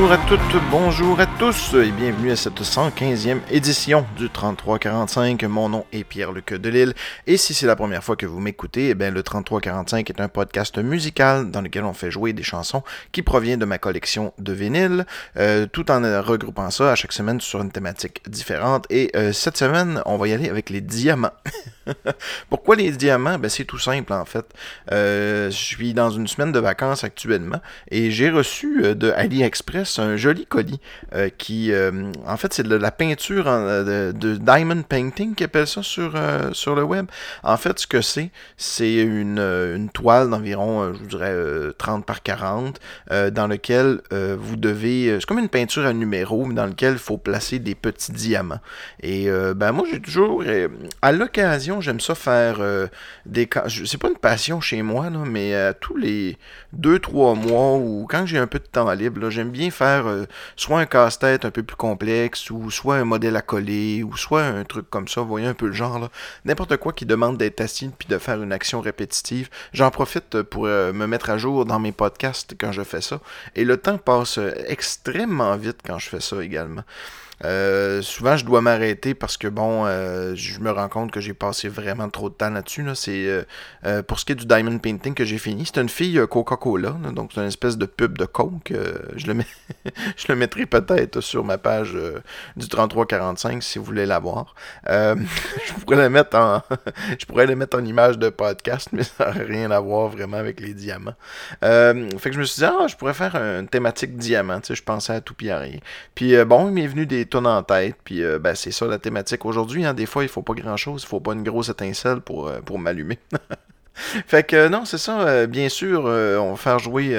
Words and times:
Bonjour 0.00 0.12
à 0.12 0.18
toutes, 0.28 0.62
bonjour 0.70 1.18
à 1.18 1.26
tous 1.26 1.74
et 1.74 1.90
bienvenue 1.90 2.30
à 2.30 2.36
cette 2.36 2.62
115e 2.62 3.40
édition 3.50 4.06
du 4.16 4.30
3345. 4.30 5.42
Mon 5.42 5.68
nom 5.68 5.86
est 5.92 6.04
Pierre-Luc 6.04 6.54
Delille 6.54 6.94
et 7.26 7.36
si 7.36 7.52
c'est 7.52 7.66
la 7.66 7.74
première 7.74 8.04
fois 8.04 8.14
que 8.14 8.24
vous 8.24 8.38
m'écoutez, 8.38 8.90
eh 8.90 8.94
bien 8.94 9.10
le 9.10 9.24
3345 9.24 10.08
est 10.08 10.20
un 10.20 10.28
podcast 10.28 10.78
musical 10.78 11.50
dans 11.50 11.62
lequel 11.62 11.82
on 11.82 11.94
fait 11.94 12.12
jouer 12.12 12.32
des 12.32 12.44
chansons 12.44 12.84
qui 13.10 13.22
proviennent 13.22 13.58
de 13.58 13.64
ma 13.64 13.78
collection 13.78 14.32
de 14.38 14.52
vinyles, 14.52 15.04
euh, 15.36 15.66
tout 15.66 15.90
en 15.90 16.00
regroupant 16.22 16.70
ça 16.70 16.92
à 16.92 16.94
chaque 16.94 17.12
semaine 17.12 17.40
sur 17.40 17.60
une 17.60 17.72
thématique 17.72 18.22
différente. 18.30 18.86
Et 18.90 19.10
euh, 19.16 19.32
cette 19.32 19.56
semaine, 19.56 20.00
on 20.06 20.16
va 20.16 20.28
y 20.28 20.32
aller 20.32 20.48
avec 20.48 20.70
les 20.70 20.80
diamants. 20.80 21.34
Pourquoi 22.50 22.76
les 22.76 22.92
diamants? 22.92 23.36
Ben, 23.36 23.48
C'est 23.48 23.64
tout 23.64 23.80
simple 23.80 24.12
en 24.12 24.24
fait. 24.24 24.46
Euh, 24.92 25.50
je 25.50 25.56
suis 25.56 25.92
dans 25.92 26.10
une 26.10 26.28
semaine 26.28 26.52
de 26.52 26.60
vacances 26.60 27.02
actuellement 27.02 27.60
et 27.90 28.12
j'ai 28.12 28.30
reçu 28.30 28.94
de 28.94 29.10
AliExpress 29.10 29.87
Express 29.88 29.98
un 29.98 30.16
joli 30.16 30.46
colis 30.46 30.80
euh, 31.14 31.28
qui, 31.36 31.72
euh, 31.72 32.12
en 32.26 32.36
fait, 32.36 32.52
c'est 32.52 32.62
de 32.62 32.74
la 32.74 32.90
peinture 32.90 33.44
de, 33.44 34.12
diamond 34.36 34.82
painting 34.82 35.34
qu'ils 35.34 35.44
appellent 35.44 35.66
ça 35.66 35.82
sur, 35.82 36.12
euh, 36.14 36.50
sur 36.52 36.74
le 36.74 36.82
web. 36.82 37.06
En 37.42 37.56
fait, 37.56 37.78
ce 37.78 37.86
que 37.86 38.00
c'est, 38.00 38.30
c'est 38.56 38.96
une, 38.96 39.88
toile 39.92 40.30
d'environ, 40.30 40.92
je 40.92 40.98
vous 40.98 41.06
dirais, 41.06 41.34
30 41.78 42.04
par 42.04 42.22
40, 42.22 42.78
dans 43.10 43.46
lequel 43.46 44.00
vous 44.10 44.56
devez, 44.56 45.16
c'est 45.18 45.26
comme 45.26 45.38
une 45.38 45.48
peinture 45.48 45.86
à 45.86 45.92
numéro, 45.92 46.44
mais 46.44 46.54
dans 46.54 46.66
lequel 46.66 46.94
il 46.94 46.98
faut 46.98 47.16
placer 47.16 47.58
des 47.58 47.74
petits 47.74 48.12
diamants. 48.12 48.60
Et 49.02 49.28
ben 49.56 49.72
moi, 49.72 49.86
j'ai 49.90 50.00
toujours, 50.00 50.42
à 51.02 51.12
l'occasion, 51.12 51.80
j'aime 51.80 52.00
ça 52.00 52.14
faire 52.14 52.60
des, 53.26 53.48
c'est 53.86 53.98
pas 53.98 54.08
une 54.08 54.16
passion 54.16 54.60
chez 54.60 54.82
moi, 54.82 55.10
là, 55.10 55.20
mais 55.26 55.54
tous 55.80 55.96
les 55.96 56.36
2-3 56.78 57.38
mois 57.38 57.76
ou 57.76 58.06
quand 58.08 58.26
j'ai 58.26 58.38
un 58.38 58.46
peu 58.46 58.58
de 58.58 58.64
temps 58.64 58.88
libre, 58.92 59.30
j'aime 59.30 59.50
bien 59.50 59.70
faire 59.78 60.06
euh, 60.06 60.26
soit 60.56 60.80
un 60.80 60.86
casse-tête 60.86 61.44
un 61.44 61.50
peu 61.50 61.62
plus 61.62 61.76
complexe, 61.76 62.50
ou 62.50 62.70
soit 62.70 62.96
un 62.96 63.04
modèle 63.04 63.36
à 63.36 63.42
coller, 63.42 64.02
ou 64.02 64.16
soit 64.16 64.42
un 64.42 64.64
truc 64.64 64.90
comme 64.90 65.08
ça, 65.08 65.20
vous 65.20 65.28
voyez 65.28 65.46
un 65.46 65.54
peu 65.54 65.66
le 65.66 65.72
genre, 65.72 65.98
là. 65.98 66.08
N'importe 66.44 66.76
quoi 66.76 66.92
qui 66.92 67.06
demande 67.06 67.38
d'être 67.38 67.60
assis 67.60 67.90
puis 67.98 68.08
de 68.08 68.18
faire 68.18 68.42
une 68.42 68.52
action 68.52 68.80
répétitive. 68.80 69.48
J'en 69.72 69.90
profite 69.90 70.42
pour 70.42 70.66
euh, 70.66 70.92
me 70.92 71.06
mettre 71.06 71.30
à 71.30 71.38
jour 71.38 71.64
dans 71.64 71.78
mes 71.78 71.92
podcasts 71.92 72.54
quand 72.58 72.72
je 72.72 72.82
fais 72.82 73.00
ça. 73.00 73.20
Et 73.54 73.64
le 73.64 73.76
temps 73.76 73.98
passe 73.98 74.38
euh, 74.38 74.52
extrêmement 74.66 75.56
vite 75.56 75.78
quand 75.86 75.98
je 75.98 76.08
fais 76.08 76.20
ça 76.20 76.42
également. 76.42 76.82
Euh, 77.44 78.02
souvent, 78.02 78.36
je 78.36 78.44
dois 78.44 78.60
m'arrêter 78.60 79.14
parce 79.14 79.36
que, 79.36 79.48
bon, 79.48 79.84
euh, 79.86 80.34
je 80.34 80.58
me 80.60 80.70
rends 80.70 80.88
compte 80.88 81.10
que 81.10 81.20
j'ai 81.20 81.34
passé 81.34 81.68
vraiment 81.68 82.08
trop 82.08 82.28
de 82.28 82.34
temps 82.34 82.50
là-dessus. 82.50 82.84
C'est 82.94 83.44
euh, 83.84 84.02
pour 84.02 84.18
ce 84.18 84.24
qui 84.24 84.32
est 84.32 84.36
du 84.36 84.46
diamond 84.46 84.78
painting 84.78 85.14
que 85.14 85.24
j'ai 85.24 85.38
fini. 85.38 85.64
C'est 85.66 85.80
une 85.80 85.88
fille 85.88 86.20
Coca-Cola, 86.28 86.96
donc 87.12 87.30
c'est 87.34 87.40
une 87.40 87.46
espèce 87.46 87.78
de 87.78 87.86
pub 87.86 88.18
de 88.18 88.24
Coke. 88.24 88.72
je, 89.16 89.26
le 89.26 89.34
je 90.16 90.24
le 90.28 90.36
mettrai 90.36 90.66
peut-être 90.66 91.20
sur 91.20 91.44
ma 91.44 91.58
page 91.58 91.96
du 92.56 92.68
3345 92.68 93.62
si 93.62 93.78
vous 93.78 93.84
voulez 93.84 94.06
la 94.06 94.18
voir. 94.18 94.54
je 94.88 95.72
pourrais 95.84 95.96
la 95.96 96.10
mettre 96.10 96.36
en 96.36 96.62
je 97.18 97.26
pourrais 97.26 97.46
la 97.46 97.54
mettre 97.54 97.78
en 97.78 97.84
image 97.84 98.18
de 98.18 98.28
podcast, 98.28 98.88
mais 98.92 99.04
ça 99.04 99.32
n'a 99.32 99.44
rien 99.44 99.70
à 99.70 99.80
voir 99.80 100.08
vraiment 100.08 100.36
avec 100.38 100.60
les 100.60 100.74
diamants. 100.74 101.14
fait 101.60 102.30
que 102.30 102.32
je 102.32 102.40
me 102.40 102.44
suis 102.44 102.60
dit, 102.60 102.64
ah, 102.64 102.86
je 102.88 102.96
pourrais 102.96 103.14
faire 103.14 103.36
une 103.36 103.68
thématique 103.68 104.16
diamant. 104.16 104.60
Je 104.68 104.82
pensais 104.82 105.14
à 105.14 105.20
tout 105.20 105.34
puis 105.34 105.50
à. 105.50 105.62
Puis 106.14 106.36
bon, 106.44 106.68
il 106.68 106.74
m'est 106.74 106.86
venu 106.86 107.06
des 107.06 107.26
tonnes 107.28 107.46
en 107.46 107.62
tête. 107.62 107.96
Puis 108.04 108.22
euh, 108.22 108.38
ben, 108.38 108.54
c'est 108.54 108.70
ça 108.70 108.86
la 108.86 108.98
thématique 108.98 109.44
aujourd'hui. 109.44 109.84
Hein. 109.84 109.94
Des 109.94 110.06
fois, 110.06 110.22
il 110.22 110.28
faut 110.28 110.42
pas 110.42 110.54
grand 110.54 110.76
chose. 110.76 111.02
Il 111.04 111.08
faut 111.08 111.20
pas 111.20 111.32
une 111.32 111.42
grosse 111.42 111.68
étincelle 111.68 112.20
pour, 112.20 112.48
euh, 112.48 112.60
pour 112.60 112.78
m'allumer. 112.78 113.18
fait 113.94 114.44
que 114.44 114.68
non, 114.68 114.84
c'est 114.84 114.98
ça. 114.98 115.20
Euh, 115.20 115.46
bien 115.46 115.68
sûr, 115.68 116.04
on 116.04 116.50
va 116.50 116.56
faire 116.56 116.78
jouer 116.78 117.16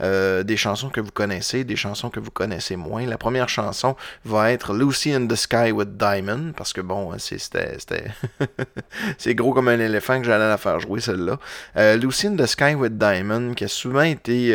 des 0.00 0.56
chansons 0.56 0.90
que 0.90 1.00
vous 1.00 1.10
connaissez, 1.10 1.64
des 1.64 1.76
chansons 1.76 2.10
que 2.10 2.20
vous 2.20 2.30
connaissez 2.30 2.76
moins. 2.76 3.06
La 3.06 3.18
première 3.18 3.48
chanson 3.48 3.96
va 4.24 4.52
être 4.52 4.74
Lucy 4.74 5.12
in 5.12 5.26
the 5.26 5.36
Sky 5.36 5.72
with 5.72 5.96
Diamond, 5.96 6.52
parce 6.56 6.72
que 6.72 6.80
bon, 6.80 7.16
c'était 7.18 7.76
c'est 9.18 9.34
gros 9.34 9.52
comme 9.52 9.68
un 9.68 9.78
éléphant 9.78 10.18
que 10.20 10.26
j'allais 10.26 10.48
la 10.48 10.58
faire 10.58 10.80
jouer 10.80 11.00
celle-là. 11.00 11.38
Lucy 11.96 12.28
in 12.28 12.36
the 12.36 12.46
Sky 12.46 12.74
with 12.74 12.98
Diamond, 12.98 13.54
qui 13.54 13.64
a 13.64 13.68
souvent 13.68 14.02
été 14.02 14.54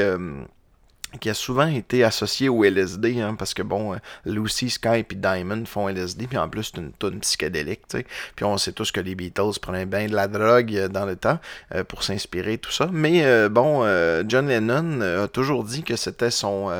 qui 1.20 1.30
a 1.30 1.34
souvent 1.34 1.68
été 1.68 2.04
associé 2.04 2.50
au 2.50 2.64
LSD, 2.64 3.22
hein, 3.22 3.36
parce 3.38 3.54
que 3.54 3.62
bon, 3.62 3.94
euh, 3.94 3.98
Lucy, 4.26 4.70
Sky 4.70 5.06
et 5.10 5.16
Diamond 5.16 5.66
font 5.66 5.88
LSD, 5.88 6.28
puis 6.28 6.38
en 6.38 6.50
plus 6.50 6.72
c'est 6.74 6.80
une 6.80 6.92
tonne 6.92 7.20
psychédélique, 7.20 7.82
tu 7.90 7.98
sais. 7.98 8.06
Puis 8.36 8.46
on 8.46 8.58
sait 8.58 8.72
tous 8.72 8.92
que 8.92 9.00
les 9.00 9.16
Beatles 9.16 9.60
prenaient 9.62 9.86
bien 9.86 10.08
de 10.08 10.16
la 10.16 10.28
drogue 10.28 10.76
euh, 10.76 10.88
dans 10.88 11.06
le 11.06 11.16
temps 11.16 11.40
euh, 11.74 11.84
pour 11.84 12.04
s'inspirer, 12.04 12.58
tout 12.58 12.72
ça. 12.72 12.90
Mais 12.92 13.50
bon, 13.50 13.84
John 14.28 14.48
Lennon 14.48 15.02
a 15.02 15.28
toujours 15.28 15.64
dit 15.64 15.84
que 15.84 15.96
c'était 15.96 16.32
son 16.32 16.72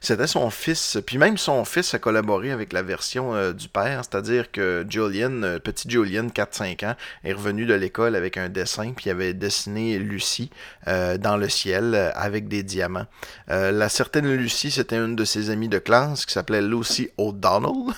c'était 0.00 0.26
son 0.26 0.50
fils. 0.50 0.98
Puis 1.06 1.18
même 1.18 1.38
son 1.38 1.64
fils 1.64 1.94
a 1.94 1.98
collaboré 1.98 2.50
avec 2.50 2.72
la 2.72 2.82
version 2.82 3.34
euh, 3.34 3.52
du 3.52 3.68
père, 3.68 4.02
c'est-à-dire 4.04 4.50
que 4.50 4.84
Julian, 4.88 5.42
euh, 5.42 5.58
petit 5.58 5.88
Julian, 5.88 6.26
4-5 6.28 6.86
ans, 6.86 6.94
est 7.24 7.32
revenu 7.32 7.66
de 7.66 7.74
l'école 7.74 8.16
avec 8.16 8.36
un 8.36 8.48
dessin, 8.48 8.92
puis 8.92 9.10
avait 9.10 9.34
dessiné 9.34 9.98
Lucie 9.98 10.50
euh, 10.88 11.18
dans 11.18 11.36
le 11.36 11.48
ciel 11.48 12.12
avec 12.14 12.48
des 12.48 12.62
diamants. 12.62 13.06
la 13.48 13.88
certaine 13.88 14.32
Lucie, 14.34 14.70
c'était 14.70 14.96
une 14.96 15.16
de 15.16 15.24
ses 15.24 15.50
amies 15.50 15.68
de 15.68 15.78
classe 15.78 16.26
qui 16.26 16.32
s'appelait 16.32 16.62
Lucy 16.62 17.10
O'Donnell. 17.16 17.94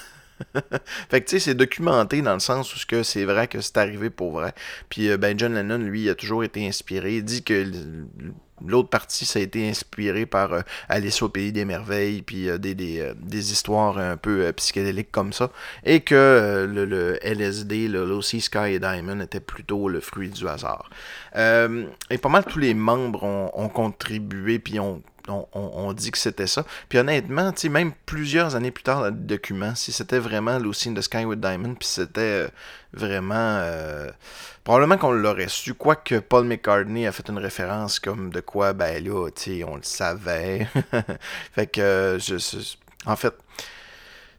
fait 1.11 1.21
que 1.21 1.29
tu 1.29 1.39
sais, 1.39 1.41
c'est 1.41 1.55
documenté 1.55 2.23
dans 2.23 2.35
le 2.35 2.41
sens 2.41 2.75
où 2.75 3.03
c'est 3.03 3.25
vrai 3.25 3.49
que 3.49 3.61
c'est 3.61 3.77
arrivé 3.77 4.11
pour 4.11 4.33
vrai. 4.33 4.55
Puis 4.89 5.17
ben 5.17 5.39
John 5.39 5.55
Lennon, 5.55 5.79
lui, 5.79 6.09
a 6.09 6.15
toujours 6.15 6.45
été 6.45 6.67
inspiré. 6.67 7.17
Il 7.17 7.25
dit 7.25 7.43
que 7.43 7.65
L'autre 8.67 8.89
partie, 8.89 9.25
ça 9.25 9.39
a 9.39 9.43
été 9.43 9.69
inspiré 9.69 10.27
par 10.27 10.53
euh, 10.53 10.61
Alice 10.89 11.23
au 11.23 11.29
Pays 11.29 11.53
des 11.53 11.65
Merveilles, 11.65 12.23
puis 12.23 12.49
euh, 12.49 12.59
des, 12.59 13.01
euh, 13.01 13.15
des, 13.17 13.53
histoires 13.53 13.99
un 13.99 14.17
peu 14.17 14.53
psychédéliques 14.53 15.11
comme 15.11 15.33
ça. 15.33 15.51
Et 15.85 16.01
que 16.01 16.69
le, 16.69 17.19
LSD, 17.23 17.89
le 17.89 18.05
Lucy 18.05 18.41
Sky 18.41 18.75
et 18.75 18.79
Diamond, 18.79 19.21
était 19.21 19.41
plutôt 19.41 19.89
le 19.89 20.01
fruit 20.01 20.31
du 20.31 20.47
hasard. 20.49 20.91
et 21.35 22.19
pas 22.19 22.29
mal 22.29 22.45
tous 22.45 22.59
les 22.59 22.75
membres 22.75 23.25
ont, 23.25 23.51
ont 23.55 23.69
contribué, 23.69 24.59
puis 24.59 24.81
ont 24.81 25.03
on, 25.29 25.93
dit 25.93 26.11
que 26.11 26.19
c'était 26.19 26.47
ça. 26.47 26.65
Puis 26.89 26.99
honnêtement, 26.99 27.53
même 27.71 27.93
plusieurs 28.07 28.55
années 28.55 28.71
plus 28.71 28.83
tard 28.83 29.01
dans 29.01 29.07
le 29.07 29.13
document, 29.13 29.75
si 29.75 29.93
c'était 29.93 30.19
vraiment 30.19 30.59
Lucy 30.59 30.91
in 30.91 30.95
the 30.95 31.03
Sky 31.03 31.25
with 31.25 31.41
Diamond, 31.41 31.75
puis 31.75 31.89
c'était 31.89 32.21
euh, 32.21 32.49
vraiment... 32.93 33.35
Euh, 33.37 34.11
probablement 34.65 34.99
qu'on 34.99 35.13
l'aurait 35.13 35.49
su, 35.49 35.75
quoique 35.75 36.17
Paul 36.17 36.45
McCartney 36.45 37.07
a 37.07 37.13
fait 37.13 37.29
une 37.29 37.39
référence 37.39 38.01
comme 38.01 38.31
de 38.31 38.41
quoi, 38.41 38.75
ben 38.75 39.03
là, 39.03 39.31
on 39.67 39.77
le 39.77 39.83
savait. 39.83 40.67
fait 41.55 41.67
que, 41.67 42.19
je, 42.21 42.37
en 43.07 43.17
fait, 43.17 43.35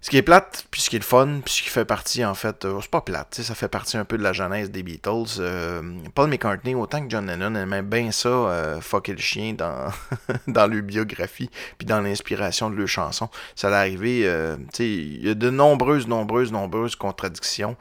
ce 0.02 0.10
qui 0.10 0.18
est 0.18 0.22
plate, 0.22 0.66
puis 0.72 0.82
ce 0.82 0.90
qui 0.90 0.96
est 0.96 1.00
le 1.00 1.06
fun, 1.06 1.42
puis 1.44 1.56
ce 1.56 1.62
qui 1.62 1.68
fait 1.68 1.84
partie, 1.84 2.24
en 2.24 2.34
fait, 2.34 2.64
euh, 2.64 2.80
c'est 2.82 2.90
pas 2.90 3.02
plate, 3.02 3.36
ça 3.36 3.54
fait 3.54 3.68
partie 3.68 3.98
un 3.98 4.06
peu 4.06 4.18
de 4.18 4.24
la 4.24 4.32
genèse 4.32 4.72
des 4.72 4.82
Beatles. 4.82 5.40
Euh, 5.40 5.82
Paul 6.16 6.30
McCartney, 6.30 6.74
autant 6.74 7.04
que 7.04 7.10
John 7.10 7.28
Lennon, 7.28 7.54
aimait 7.56 7.82
bien 7.82 8.12
ça, 8.12 8.30
euh, 8.30 8.80
fucker 8.80 9.12
le 9.12 9.20
chien 9.20 9.54
dans, 9.54 9.92
dans 10.48 10.68
leur 10.68 10.84
biographie, 10.84 11.50
puis 11.78 11.86
dans 11.86 12.00
l'inspiration 12.00 12.70
de 12.70 12.78
leurs 12.78 12.88
chansons. 12.88 13.30
Ça 13.56 13.68
allait 13.68 13.76
arriver, 13.76 14.22
euh, 14.24 14.56
tu 14.56 14.64
sais, 14.74 14.88
il 14.88 15.26
y 15.26 15.30
a 15.30 15.34
de 15.34 15.50
nombreuses, 15.50 16.08
nombreuses, 16.08 16.52
nombreuses 16.52 16.96
contradictions 16.96 17.76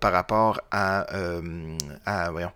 par 0.00 0.12
rapport 0.12 0.60
à, 0.70 1.06
à 2.04 2.30
voyons, 2.30 2.52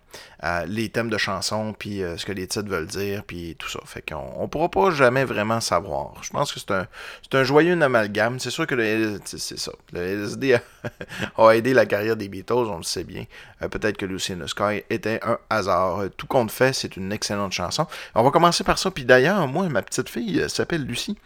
les 0.67 0.89
thèmes 0.89 1.09
de 1.09 1.17
chansons, 1.17 1.73
puis 1.77 2.03
euh, 2.03 2.17
ce 2.17 2.25
que 2.25 2.33
les 2.33 2.47
titres 2.47 2.69
veulent 2.69 2.87
dire, 2.87 3.23
puis 3.23 3.55
tout 3.57 3.69
ça. 3.69 3.79
Fait 3.85 4.01
qu'on 4.01 4.33
on 4.37 4.47
pourra 4.47 4.69
pas 4.69 4.91
jamais 4.91 5.23
vraiment 5.23 5.61
savoir. 5.61 6.15
Je 6.21 6.29
pense 6.31 6.51
que 6.51 6.59
c'est 6.59 7.35
un, 7.35 7.43
joyeux 7.43 7.81
amalgame. 7.81 8.39
C'est 8.39 8.49
sûr 8.49 8.67
que 8.67 8.75
le, 8.75 9.19
c'est 9.25 9.57
ça. 9.57 9.71
Le 9.93 10.01
LSD 10.01 10.59
a, 11.37 11.55
aidé 11.55 11.73
la 11.73 11.85
carrière 11.85 12.17
des 12.17 12.27
Beatles, 12.27 12.53
on 12.53 12.77
le 12.77 12.83
sait 12.83 13.05
bien. 13.05 13.25
Euh, 13.61 13.69
peut-être 13.69 13.97
que 13.97 14.05
Lucy 14.05 14.33
in 14.33 14.39
the 14.39 14.47
Sky 14.47 14.83
était 14.89 15.19
un 15.23 15.37
hasard. 15.49 16.01
Euh, 16.01 16.09
tout 16.09 16.27
compte 16.27 16.51
fait, 16.51 16.73
c'est 16.73 16.97
une 16.97 17.13
excellente 17.13 17.53
chanson. 17.53 17.87
On 18.13 18.23
va 18.23 18.31
commencer 18.31 18.65
par 18.65 18.77
ça. 18.77 18.91
Puis 18.91 19.05
d'ailleurs, 19.05 19.47
moi, 19.47 19.69
ma 19.69 19.81
petite 19.81 20.09
fille 20.09 20.43
s'appelle 20.49 20.83
Lucie. 20.83 21.17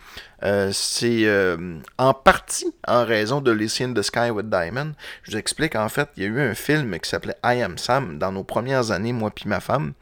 C'est 0.42 1.58
en 1.98 2.14
partie 2.14 2.74
en 2.88 3.06
raison 3.06 3.42
de 3.42 3.52
Lucy 3.52 3.84
in 3.84 3.94
the 3.94 4.02
Sky 4.02 4.30
with 4.30 4.50
Diamond. 4.50 4.94
Je 5.24 5.32
vous 5.32 5.38
explique, 5.38 5.76
en 5.76 5.90
fait, 5.90 6.10
il 6.18 6.24
y 6.24 6.26
a 6.26 6.30
eu 6.30 6.42
un 6.42 6.54
film 6.54 6.98
qui 7.00 7.10
s'appelait 7.10 7.38
I 7.44 7.62
Am 7.62 7.78
Sam 7.78 8.18
dans 8.20 8.32
nos 8.32 8.44
premières 8.44 8.92
années 8.92 9.14
moi 9.14 9.32
puis 9.32 9.48
ma 9.48 9.60
femme. 9.60 9.94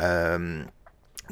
Euh, 0.00 0.62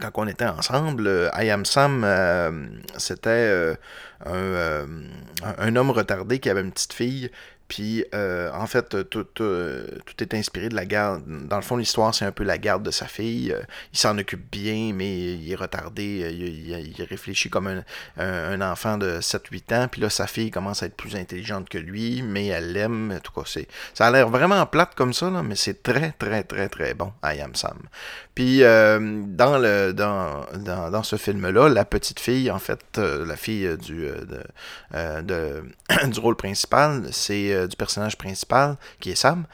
quand 0.01 0.11
on 0.15 0.27
était 0.27 0.47
ensemble, 0.47 1.07
euh, 1.07 1.29
I 1.35 1.51
Am 1.51 1.65
Sam, 1.65 2.03
euh, 2.05 2.67
c'était 2.97 3.77
un, 4.25 5.77
homme 5.77 5.91
retardé 5.91 6.39
qui 6.39 6.49
avait 6.49 6.63
une 6.63 6.73
petite 6.73 6.93
fille. 6.93 7.31
Puis, 7.73 8.05
euh, 8.15 8.51
en 8.53 8.67
fait, 8.67 9.09
tout, 9.09 9.25
tout, 9.25 9.45
est 9.45 10.35
inspiré 10.35 10.69
de 10.69 10.75
la 10.75 10.85
garde. 10.85 11.23
Dans 11.49 11.57
le 11.57 11.63
fond, 11.63 11.79
l'histoire, 11.79 12.15
c'est 12.15 12.27
un 12.27 12.31
peu 12.31 12.45
la 12.45 12.59
garde 12.59 12.83
de 12.83 12.91
sa 12.91 13.07
fille. 13.07 13.57
il 13.95 13.99
s'en 13.99 14.19
occupe 14.19 14.45
bien, 14.53 14.93
mais 14.93 15.37
il 15.37 15.51
est 15.51 15.55
retardé. 15.55 16.05
Il, 16.05 17.03
réfléchit 17.03 17.49
comme 17.49 17.83
un, 18.19 18.61
enfant 18.61 18.99
de 18.99 19.21
7-8 19.21 19.75
ans. 19.75 19.89
Puis 19.91 20.03
là, 20.03 20.11
sa 20.11 20.27
fille 20.27 20.51
commence 20.51 20.83
à 20.83 20.87
être 20.87 20.97
plus 20.99 21.17
intelligente 21.17 21.71
que 21.71 21.79
lui, 21.79 22.21
mais 22.21 22.49
elle 22.49 22.75
l'aime. 22.75 23.11
En 23.11 23.21
tout 23.21 23.33
cas, 23.33 23.51
ça 23.95 24.07
a 24.07 24.11
l'air 24.11 24.29
vraiment 24.29 24.67
plate 24.67 24.95
comme 24.95 25.15
ça, 25.15 25.31
mais 25.31 25.57
c'est 25.57 25.83
très, 25.83 26.13
très, 26.13 26.43
très, 26.43 26.69
très 26.69 26.93
bon, 26.93 27.15
I 27.25 27.41
Am 27.41 27.55
Sam. 27.55 27.79
Puis, 28.35 28.61
dans, 28.61 29.59
le, 29.59 29.93
dans, 29.93 30.47
dans, 30.57 30.91
dans 30.91 31.03
ce 31.03 31.17
film-là, 31.17 31.69
la 31.69 31.85
petite 31.85 32.21
fille, 32.21 32.51
en 32.51 32.59
fait, 32.59 32.99
la 32.99 33.37
fille 33.37 33.77
du, 33.79 34.07
de, 34.07 35.23
de, 35.23 35.63
du 36.07 36.21
rôle 36.21 36.37
principal, 36.37 37.09
c'est 37.13 37.53
euh, 37.53 37.67
du 37.67 37.77
personnage 37.77 38.17
principal, 38.17 38.77
qui 39.01 39.11
est 39.11 39.15
Sam. 39.15 39.45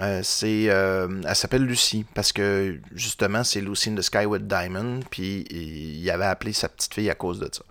Euh, 0.00 0.20
c'est, 0.22 0.66
euh, 0.68 1.22
elle 1.26 1.34
s'appelle 1.34 1.62
Lucie 1.62 2.04
parce 2.12 2.30
que 2.30 2.78
justement 2.94 3.42
c'est 3.44 3.62
Lucy 3.62 3.88
in 3.88 3.94
the 3.94 4.02
Sky 4.02 4.26
with 4.26 4.46
Diamond, 4.46 5.00
puis 5.10 5.46
il 5.50 6.10
avait 6.10 6.26
appelé 6.26 6.52
sa 6.52 6.68
petite 6.68 6.92
fille 6.92 7.08
à 7.08 7.14
cause 7.14 7.40
de 7.40 7.48
ça. 7.50 7.62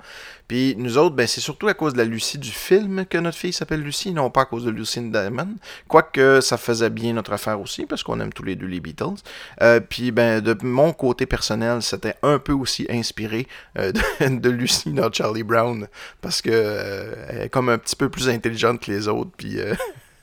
Puis 0.47 0.75
nous 0.77 0.97
autres, 0.97 1.15
ben, 1.15 1.27
c'est 1.27 1.41
surtout 1.41 1.67
à 1.67 1.73
cause 1.73 1.93
de 1.93 1.97
la 1.97 2.05
Lucie 2.05 2.37
du 2.37 2.51
film 2.51 3.05
que 3.05 3.17
notre 3.17 3.37
fille 3.37 3.53
s'appelle 3.53 3.81
Lucie, 3.81 4.11
non 4.11 4.29
pas 4.29 4.41
à 4.41 4.45
cause 4.45 4.65
de 4.65 4.71
Lucy 4.71 4.99
in 4.99 5.03
Diamond. 5.03 5.55
Quoique 5.87 6.41
ça 6.41 6.57
faisait 6.57 6.89
bien 6.89 7.13
notre 7.13 7.33
affaire 7.33 7.59
aussi, 7.59 7.85
parce 7.85 8.03
qu'on 8.03 8.19
aime 8.19 8.33
tous 8.33 8.43
les 8.43 8.55
deux 8.55 8.67
les 8.67 8.79
Beatles. 8.79 9.21
Euh, 9.61 9.79
puis 9.79 10.11
ben, 10.11 10.41
de 10.41 10.55
mon 10.63 10.93
côté 10.93 11.25
personnel, 11.25 11.81
c'était 11.81 12.15
un 12.23 12.39
peu 12.39 12.53
aussi 12.53 12.85
inspiré 12.89 13.47
de, 13.75 13.93
de, 14.39 14.49
Lucie 14.49 14.91
dans 14.91 15.11
Charlie 15.11 15.43
Brown, 15.43 15.87
parce 16.21 16.41
que 16.41 17.15
elle 17.29 17.41
est 17.43 17.49
comme 17.49 17.69
un 17.69 17.77
petit 17.77 17.95
peu 17.95 18.09
plus 18.09 18.29
intelligente 18.29 18.79
que 18.81 18.91
les 18.91 19.07
autres, 19.07 19.31
puis 19.35 19.59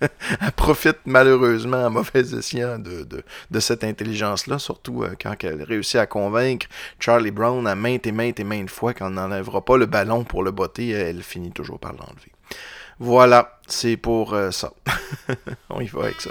elle 0.41 0.53
profite 0.53 0.99
malheureusement 1.05 1.87
à 1.87 1.91
mauvais 1.91 2.21
escient 2.21 2.79
de, 2.79 3.61
cette 3.61 3.85
intelligence-là, 3.85 4.59
surtout 4.59 5.03
euh, 5.03 5.15
quand 5.21 5.35
elle 5.45 5.63
réussit 5.63 5.97
à 5.97 6.07
convaincre 6.07 6.67
Charlie 6.99 7.31
Brown 7.31 7.67
à 7.67 7.75
maintes 7.75 8.07
et 8.07 8.13
maintes 8.13 8.41
et 8.41 8.45
maintes 8.45 8.71
fois 8.71 8.95
qu'on 8.95 9.11
n'enlèvera 9.11 9.65
pas 9.65 9.77
le 9.77 9.87
ballon 9.87 10.25
pour 10.25 10.43
le 10.43 10.51
botter, 10.51 10.91
elle 10.91 11.23
finit 11.23 11.53
toujours 11.53 11.79
par 11.79 11.93
l'enlever. 11.93 12.33
Voilà, 12.99 13.59
c'est 13.67 13.97
pour 13.97 14.35
euh, 14.35 14.51
ça. 14.51 14.73
On 15.71 15.81
y 15.81 15.87
va 15.87 16.05
avec 16.05 16.21
ça. 16.21 16.31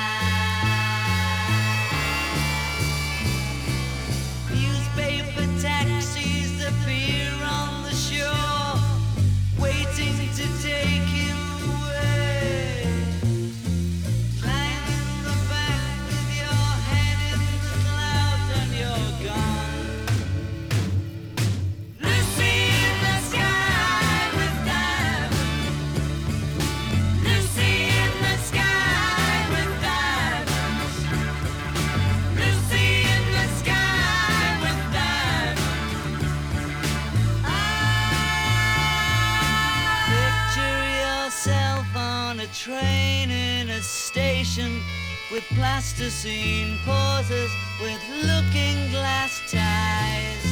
With 45.31 45.45
plasticine 45.55 46.77
pauses 46.85 47.49
with 47.81 48.01
looking 48.23 48.91
glass 48.91 49.41
ties. 49.49 50.43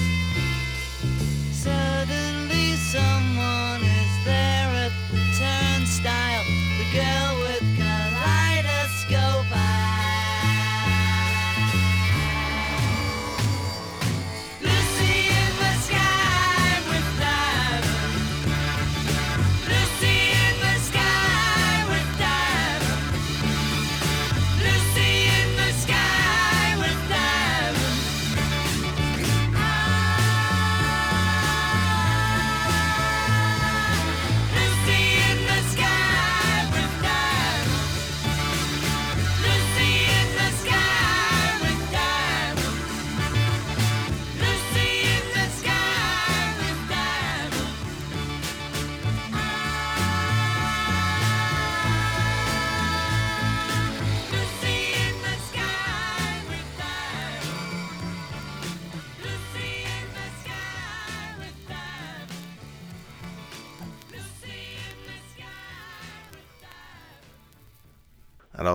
Suddenly 1.51 2.71
someone 2.75 3.81
is 3.83 4.25
there 4.25 4.78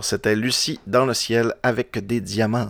C'était 0.05 0.37
Lucie 0.37 0.79
dans 0.87 1.07
le 1.07 1.15
ciel 1.15 1.55
avec 1.63 2.07
des 2.07 2.21
diamants. 2.21 2.69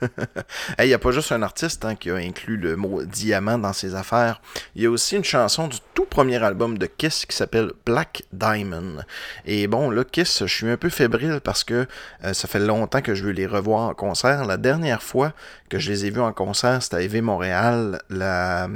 Il 0.78 0.86
n'y 0.86 0.94
a 0.94 0.98
pas 0.98 1.10
juste 1.10 1.30
un 1.30 1.42
artiste 1.42 1.84
hein, 1.84 1.96
qui 1.96 2.10
a 2.10 2.14
inclus 2.14 2.56
le 2.56 2.76
mot 2.76 3.04
diamant 3.04 3.58
dans 3.58 3.74
ses 3.74 3.94
affaires. 3.94 4.40
Il 4.74 4.82
y 4.82 4.86
a 4.86 4.90
aussi 4.90 5.16
une 5.16 5.22
chanson 5.22 5.68
du 5.68 5.76
tout 5.92 6.06
premier 6.06 6.42
album 6.42 6.78
de 6.78 6.86
Kiss 6.86 7.26
qui 7.26 7.36
s'appelle 7.36 7.72
Black 7.84 8.22
Diamond. 8.32 9.04
Et 9.44 9.66
bon, 9.66 9.90
là, 9.90 10.02
Kiss, 10.02 10.46
je 10.46 10.54
suis 10.54 10.70
un 10.70 10.78
peu 10.78 10.88
fébrile 10.88 11.40
parce 11.44 11.62
que 11.62 11.86
euh, 12.24 12.32
ça 12.32 12.48
fait 12.48 12.58
longtemps 12.58 13.02
que 13.02 13.14
je 13.14 13.24
veux 13.24 13.32
les 13.32 13.46
revoir 13.46 13.90
en 13.90 13.94
concert. 13.94 14.46
La 14.46 14.56
dernière 14.56 15.02
fois 15.02 15.34
que 15.68 15.78
je 15.78 15.90
les 15.90 16.06
ai 16.06 16.10
vus 16.10 16.22
en 16.22 16.32
concert, 16.32 16.82
c'était 16.82 16.96
à 16.96 17.02
EV 17.02 17.20
Montréal, 17.20 18.00
la... 18.08 18.66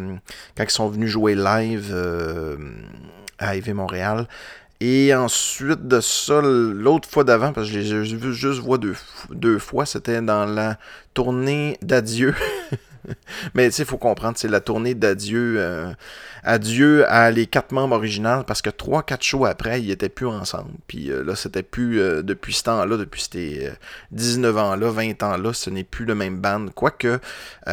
quand 0.55 0.65
ils 0.65 0.71
sont 0.71 0.88
venus 0.91 1.09
jouer 1.09 1.35
live 1.35 1.93
euh, 1.95 2.59
à 3.38 3.57
EV 3.57 3.73
Montréal. 3.73 4.29
Et 4.80 5.14
ensuite 5.14 5.88
de 5.88 6.00
ça, 6.00 6.40
l'autre 6.42 7.09
fois 7.09 7.25
d'avant, 7.25 7.52
parce 7.52 7.68
que 7.68 7.73
je 7.73 7.78
les 7.78 7.95
ai 7.95 8.04
juste 8.04 8.62
vu 8.62 8.78
deux, 8.78 8.95
deux 9.30 9.59
fois, 9.59 9.87
c'était 9.87 10.21
dans 10.21 10.45
la 10.45 10.78
tournée 11.14 11.78
d'adieu. 11.80 12.35
Mais 13.54 13.66
tu 13.68 13.76
sais, 13.76 13.83
il 13.83 13.87
faut 13.87 13.97
comprendre, 13.97 14.37
c'est 14.37 14.49
la 14.49 14.61
tournée 14.61 14.95
d'adieu 14.95 15.56
euh, 15.59 15.92
adieu 16.47 17.05
à 17.11 17.31
les 17.31 17.47
quatre 17.47 17.73
membres 17.73 17.97
originaux 17.97 18.45
parce 18.47 18.62
que 18.62 18.71
trois, 18.71 19.03
quatre 19.03 19.23
shows 19.23 19.45
après, 19.45 19.83
ils 19.83 19.91
étaient 19.91 20.09
plus 20.09 20.26
ensemble. 20.26 20.71
Puis 20.87 21.11
euh, 21.11 21.23
là, 21.23 21.37
c'était 21.37 21.62
plus 21.62 22.00
euh, 22.00 22.23
depuis 22.23 22.55
ce 22.55 22.62
temps-là, 22.65 22.97
depuis 22.97 23.29
ces 23.31 23.71
19 24.12 24.57
ans-là, 24.57 24.91
20 24.91 25.23
ans-là, 25.23 25.53
ce 25.53 25.69
n'est 25.71 25.85
plus 25.85 26.05
le 26.05 26.15
même 26.15 26.41
band. 26.41 26.67
Quoique, 26.75 27.19
tu 27.67 27.73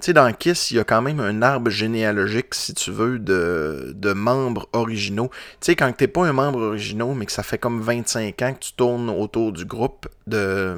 sais, 0.00 0.12
dans 0.12 0.30
Kiss, 0.32 0.70
il 0.70 0.76
y 0.76 0.80
a 0.80 0.84
quand 0.84 1.00
même 1.00 1.20
un 1.20 1.40
arbre 1.40 1.70
généalogique, 1.70 2.54
si 2.54 2.74
tu 2.74 2.90
veux, 2.90 3.18
de, 3.18 3.92
de 3.94 4.12
membres 4.12 4.68
originaux. 4.72 5.30
Tu 5.60 5.66
sais, 5.66 5.76
quand 5.76 5.90
t'es 5.96 6.08
pas 6.08 6.26
un 6.26 6.32
membre 6.32 6.60
original, 6.60 7.14
mais 7.16 7.24
que 7.24 7.32
ça 7.32 7.42
fait 7.42 7.58
comme 7.58 7.80
25 7.80 8.42
ans 8.42 8.52
que 8.52 8.58
tu 8.58 8.72
tournes 8.74 9.08
autour 9.08 9.52
du 9.52 9.64
groupe, 9.64 10.08
de 10.26 10.74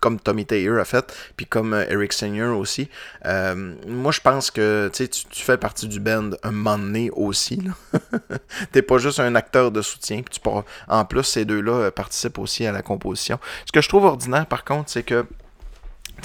comme 0.00 0.20
Tommy 0.20 0.44
Taylor 0.44 0.78
a 0.78 0.84
fait, 0.84 1.12
puis 1.36 1.46
comme 1.46 1.74
Eric 1.88 2.12
Senior 2.12 2.56
aussi, 2.58 2.88
euh, 3.26 3.74
moi, 3.86 4.12
je 4.12 4.20
pense 4.20 4.50
que 4.50 4.90
tu, 4.92 5.08
tu 5.08 5.42
fais 5.42 5.56
partie 5.56 5.88
du 5.88 6.00
band 6.00 6.30
un 6.50 6.52
moment 6.52 6.78
donné 6.78 7.10
aussi. 7.10 7.62
T'es 8.72 8.82
pas 8.82 8.98
juste 8.98 9.20
un 9.20 9.34
acteur 9.34 9.70
de 9.70 9.82
soutien. 9.82 10.22
Puis 10.22 10.40
tu 10.40 10.50
En 10.88 11.04
plus, 11.04 11.24
ces 11.24 11.44
deux-là 11.44 11.72
euh, 11.72 11.90
participent 11.90 12.38
aussi 12.38 12.66
à 12.66 12.72
la 12.72 12.82
composition. 12.82 13.38
Ce 13.66 13.72
que 13.72 13.80
je 13.80 13.88
trouve 13.88 14.04
ordinaire, 14.04 14.46
par 14.46 14.64
contre, 14.64 14.90
c'est 14.90 15.02
que 15.02 15.24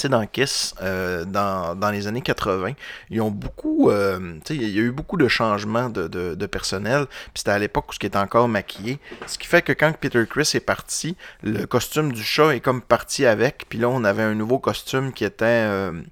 dans 0.10 0.26
Kiss, 0.28 0.76
euh, 0.82 1.24
dans, 1.26 1.92
les 1.92 2.08
années 2.08 2.22
80, 2.22 2.74
ils 3.10 3.22
ont 3.22 3.32
beaucoup, 3.32 3.90
euh, 3.90 4.38
il 4.50 4.70
y 4.70 4.80
a 4.80 4.82
eu 4.82 4.92
beaucoup 4.92 5.16
de 5.16 5.28
changements 5.28 5.90
de, 5.90 6.08
de, 6.08 6.46
personnel, 6.46 7.06
puis 7.08 7.32
c'était 7.36 7.52
à 7.52 7.60
l'époque 7.60 7.90
où 7.90 7.94
ce 7.94 8.00
qui 8.00 8.06
était 8.06 8.18
encore 8.18 8.48
maquillé, 8.50 9.00
ce 9.26 9.38
qui 9.38 9.48
fait 9.48 9.62
que 9.62 9.72
quand 9.72 9.94
Peter 9.98 10.24
Chris 10.30 10.52
est 10.54 10.60
parti, 10.60 11.16
le 11.44 11.66
costume 11.66 12.12
du 12.12 12.24
chat 12.24 12.54
est 12.54 12.60
comme 12.60 12.82
parti 12.82 13.26
avec, 13.26 13.66
puis 13.70 13.80
là 13.80 13.88
on 13.88 14.04
avait 14.04 14.24
un 14.24 14.36
nouveau 14.36 14.60
costume 14.60 15.14
qui 15.14 15.24
était 15.24 15.66
le, 15.66 16.04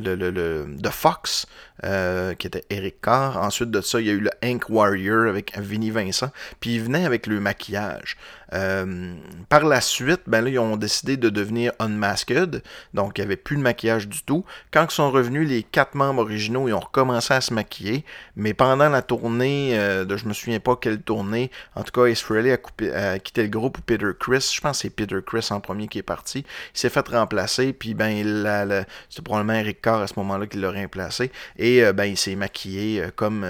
le, 0.00 0.30
le, 0.30 0.66
de 0.68 0.88
Fox, 0.88 1.46
qui 1.82 2.46
était 2.46 2.64
Eric 2.70 3.00
Carr. 3.00 3.36
Ensuite 3.38 3.70
de 3.70 3.80
ça, 3.80 4.00
il 4.00 4.06
y 4.06 4.10
a 4.10 4.12
eu 4.12 4.20
le 4.20 4.30
Hank 4.44 4.68
Warrior 4.68 5.28
avec 5.28 5.56
Vinnie 5.58 5.90
Vincent, 5.90 6.30
puis 6.60 6.76
il 6.76 6.82
venait 6.82 7.04
avec 7.04 7.26
le 7.26 7.40
maquillage. 7.40 8.16
Euh, 8.54 9.14
par 9.48 9.64
la 9.64 9.80
suite, 9.80 10.22
ben 10.26 10.42
là, 10.42 10.50
ils 10.50 10.58
ont 10.58 10.76
décidé 10.76 11.16
de 11.16 11.30
devenir 11.30 11.72
unmasked, 11.78 12.62
donc 12.92 13.16
il 13.16 13.22
n'y 13.22 13.24
avait 13.24 13.36
plus 13.36 13.56
de 13.56 13.62
maquillage 13.62 14.08
du 14.08 14.22
tout. 14.22 14.44
Quand 14.70 14.84
ils 14.84 14.94
sont 14.94 15.10
revenus, 15.10 15.48
les 15.48 15.62
quatre 15.62 15.94
membres 15.94 16.22
originaux, 16.22 16.68
ils 16.68 16.74
ont 16.74 16.80
recommencé 16.80 17.32
à 17.32 17.40
se 17.40 17.54
maquiller, 17.54 18.04
mais 18.36 18.52
pendant 18.52 18.90
la 18.90 19.00
tournée, 19.00 19.78
euh, 19.78 20.04
de, 20.04 20.16
je 20.16 20.26
me 20.26 20.34
souviens 20.34 20.60
pas 20.60 20.76
quelle 20.76 21.00
tournée, 21.00 21.50
en 21.74 21.82
tout 21.82 21.92
cas, 21.92 22.06
Ace 22.06 22.20
Frehley 22.20 22.52
a, 22.52 23.18
quitté 23.18 23.42
le 23.42 23.48
groupe 23.48 23.78
ou 23.78 23.82
Peter 23.82 24.10
Chris, 24.18 24.52
je 24.54 24.60
pense 24.60 24.78
que 24.78 24.82
c'est 24.82 24.90
Peter 24.90 25.18
Chris 25.24 25.48
en 25.50 25.60
premier 25.60 25.88
qui 25.88 25.98
est 25.98 26.02
parti, 26.02 26.44
il 26.74 26.78
s'est 26.78 26.90
fait 26.90 27.08
remplacer, 27.08 27.72
puis 27.72 27.94
ben, 27.94 28.84
c'est 29.08 29.24
probablement 29.24 29.58
Eric 29.58 29.80
Carr 29.80 30.02
à 30.02 30.06
ce 30.06 30.14
moment-là 30.18 30.46
qui 30.46 30.58
l'a 30.58 30.70
remplacé, 30.70 31.32
et 31.56 31.71
euh, 31.80 31.92
ben, 31.92 32.04
il 32.04 32.16
s'est 32.16 32.34
maquillé 32.34 33.04
comme, 33.16 33.46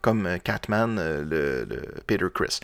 comme 0.00 0.38
Catman, 0.42 0.96
le, 0.96 1.66
Peter 2.06 2.26
Chris. 2.34 2.60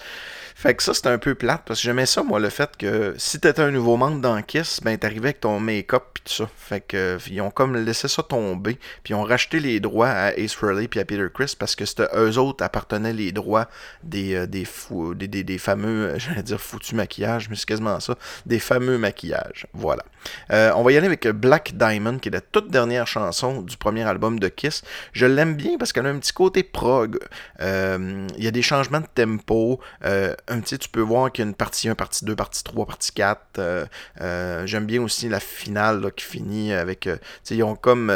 Fait 0.58 0.74
que 0.74 0.82
ça, 0.82 0.94
c'est 0.94 1.06
un 1.06 1.18
peu 1.18 1.34
plate 1.34 1.62
parce 1.66 1.80
que 1.80 1.84
j'aimais 1.84 2.06
ça, 2.06 2.22
moi, 2.22 2.40
le 2.40 2.48
fait 2.48 2.78
que 2.78 3.14
si 3.18 3.38
t'étais 3.38 3.60
un 3.60 3.70
nouveau 3.70 3.98
membre 3.98 4.22
dans 4.22 4.40
Kiss, 4.40 4.80
ben 4.82 4.96
t'arrivais 4.96 5.28
avec 5.28 5.40
ton 5.40 5.60
make-up 5.60 6.02
pis 6.14 6.22
tout 6.22 6.32
ça. 6.32 6.48
Fait 6.56 6.80
que 6.80 7.18
ils 7.30 7.42
ont 7.42 7.50
comme 7.50 7.76
laissé 7.76 8.08
ça 8.08 8.22
tomber. 8.22 8.78
Puis 9.04 9.12
ils 9.12 9.14
ont 9.14 9.22
racheté 9.22 9.60
les 9.60 9.80
droits 9.80 10.08
à 10.08 10.32
Ace 10.32 10.54
Frehley 10.54 10.88
puis 10.88 10.98
à 10.98 11.04
Peter 11.04 11.26
Chris 11.32 11.54
parce 11.58 11.76
que 11.76 11.84
c'était 11.84 12.08
eux 12.16 12.38
autres 12.38 12.64
appartenaient 12.64 13.12
les 13.12 13.32
droits 13.32 13.68
des, 14.02 14.34
euh, 14.34 14.46
des, 14.46 15.58
fameux, 15.58 16.14
j'allais 16.16 16.42
dire 16.42 16.58
foutu 16.58 16.94
maquillage, 16.94 17.50
mais 17.50 17.56
c'est 17.56 17.66
quasiment 17.66 18.00
ça, 18.00 18.16
des 18.46 18.58
fameux 18.58 18.96
maquillages. 18.96 19.66
Voilà. 19.74 20.04
Euh, 20.52 20.72
on 20.74 20.82
va 20.82 20.92
y 20.92 20.96
aller 20.96 21.06
avec 21.06 21.28
Black 21.28 21.72
Diamond, 21.74 22.18
qui 22.18 22.28
est 22.28 22.32
la 22.32 22.40
toute 22.40 22.70
dernière 22.70 23.06
chanson 23.06 23.60
du 23.60 23.76
premier 23.76 24.04
album 24.04 24.38
de 24.38 24.48
Kiss. 24.56 24.82
Je 25.12 25.26
l'aime 25.26 25.54
bien 25.54 25.78
parce 25.78 25.92
qu'elle 25.92 26.06
a 26.06 26.10
un 26.10 26.18
petit 26.18 26.32
côté 26.32 26.62
prog. 26.62 27.18
Euh, 27.60 28.26
il 28.36 28.44
y 28.44 28.48
a 28.48 28.50
des 28.50 28.62
changements 28.62 29.00
de 29.00 29.06
tempo. 29.14 29.80
un 30.02 30.60
petit, 30.60 30.78
tu 30.78 30.88
peux 30.88 31.00
voir 31.00 31.30
qu'il 31.30 31.44
y 31.44 31.46
a 31.46 31.48
une 31.48 31.54
partie 31.54 31.88
1, 31.88 31.94
partie 31.94 32.24
2, 32.24 32.34
partie 32.34 32.64
3, 32.64 32.86
partie 32.86 33.12
4. 33.12 33.40
Euh, 33.58 33.86
euh, 34.20 34.66
j'aime 34.66 34.86
bien 34.86 35.02
aussi 35.02 35.28
la 35.28 35.40
finale 35.40 36.12
qui 36.14 36.24
finit 36.24 36.72
avec. 36.72 37.06
Euh, 37.06 37.16
ils 37.50 37.62
ont 37.62 37.76
comme. 37.76 38.12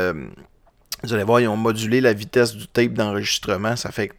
vous 1.03 1.15
allez 1.15 1.25
voir, 1.25 1.41
ils 1.41 1.49
ont 1.49 1.57
modulé 1.57 2.01
la 2.01 2.13
vitesse 2.13 2.55
du 2.55 2.67
tape 2.67 2.93
d'enregistrement. 2.93 3.77
Ça 3.77 3.91
fait 3.91 4.11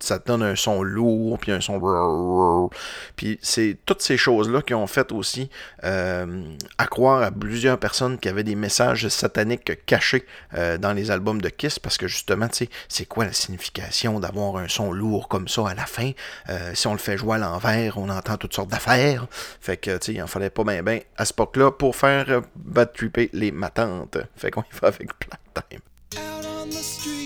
ça 0.00 0.18
donne 0.18 0.42
un 0.42 0.54
son 0.54 0.82
lourd, 0.82 1.38
puis 1.38 1.52
un 1.52 1.60
son... 1.60 2.70
Puis 3.16 3.38
c'est 3.42 3.76
toutes 3.84 4.00
ces 4.00 4.16
choses-là 4.16 4.62
qui 4.62 4.74
ont 4.74 4.86
fait 4.86 5.12
aussi 5.12 5.50
euh, 5.84 6.54
à 6.78 6.86
croire 6.86 7.22
à 7.22 7.30
plusieurs 7.30 7.78
personnes 7.78 8.18
qui 8.18 8.28
avaient 8.28 8.44
des 8.44 8.54
messages 8.54 9.08
sataniques 9.08 9.84
cachés 9.86 10.24
euh, 10.54 10.78
dans 10.78 10.92
les 10.92 11.10
albums 11.10 11.40
de 11.40 11.48
Kiss, 11.48 11.78
parce 11.78 11.98
que 11.98 12.06
justement, 12.06 12.48
tu 12.48 12.64
sais, 12.64 12.70
c'est 12.88 13.06
quoi 13.06 13.24
la 13.24 13.32
signification 13.32 14.20
d'avoir 14.20 14.56
un 14.56 14.68
son 14.68 14.92
lourd 14.92 15.28
comme 15.28 15.48
ça 15.48 15.68
à 15.68 15.74
la 15.74 15.86
fin? 15.86 16.12
Euh, 16.48 16.72
si 16.74 16.86
on 16.86 16.92
le 16.92 16.98
fait 16.98 17.18
jouer 17.18 17.36
à 17.36 17.38
l'envers, 17.38 17.98
on 17.98 18.08
entend 18.08 18.36
toutes 18.36 18.54
sortes 18.54 18.70
d'affaires. 18.70 19.26
Fait 19.60 19.76
que, 19.76 19.96
tu 19.98 20.06
sais, 20.06 20.12
il 20.14 20.22
en 20.22 20.26
fallait 20.26 20.50
pas 20.50 20.64
bien 20.64 20.82
ben 20.82 21.00
à 21.16 21.24
ce 21.24 21.32
époque-là 21.32 21.72
pour 21.72 21.96
faire 21.96 22.42
bad 22.54 22.92
tripper 22.92 23.30
les 23.32 23.50
matantes. 23.50 24.18
Fait 24.36 24.50
qu'on 24.50 24.62
y 24.62 24.78
va 24.80 24.88
avec 24.88 25.08
Black 25.20 25.40
Time. 25.68 25.80
gonna 26.10 26.66
be 26.66 27.17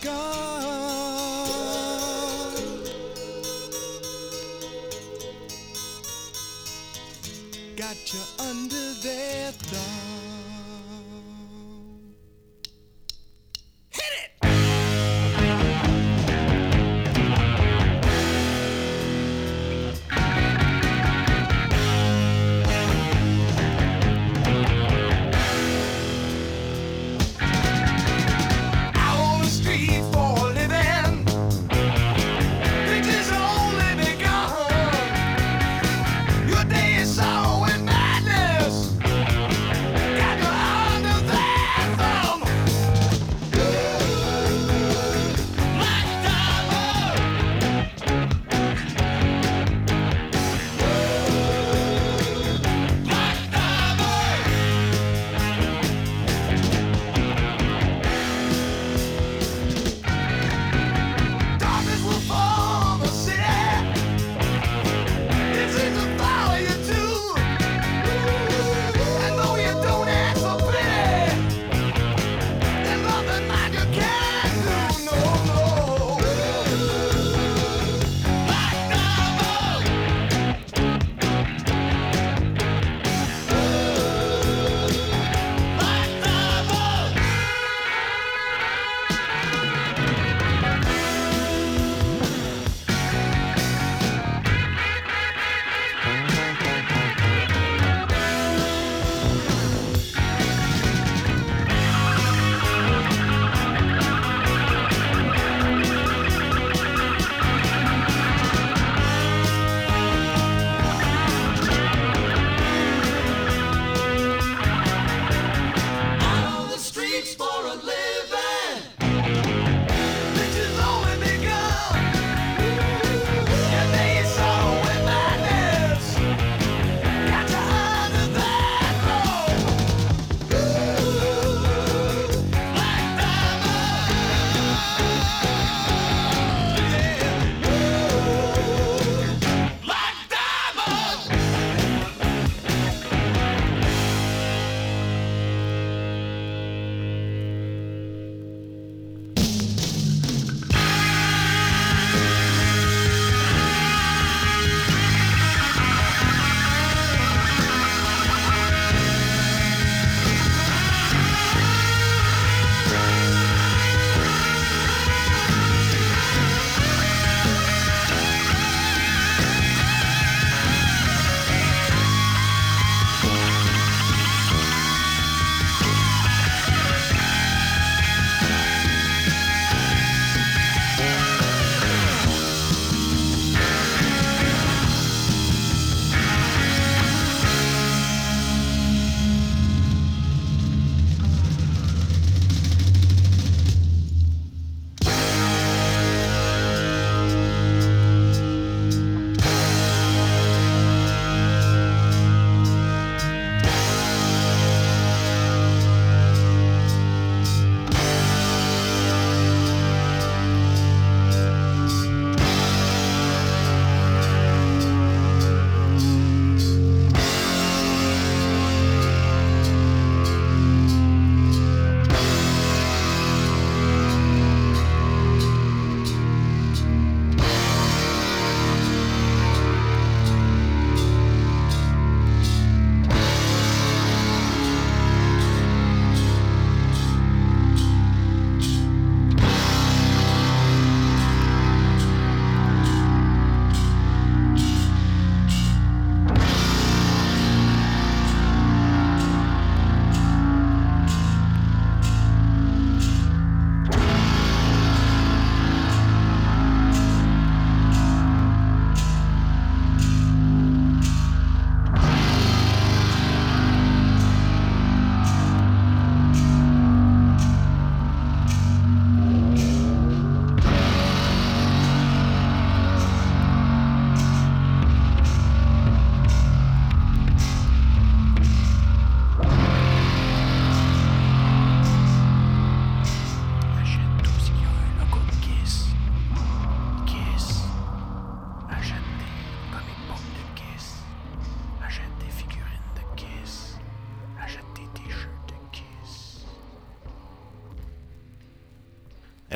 God 0.00 0.67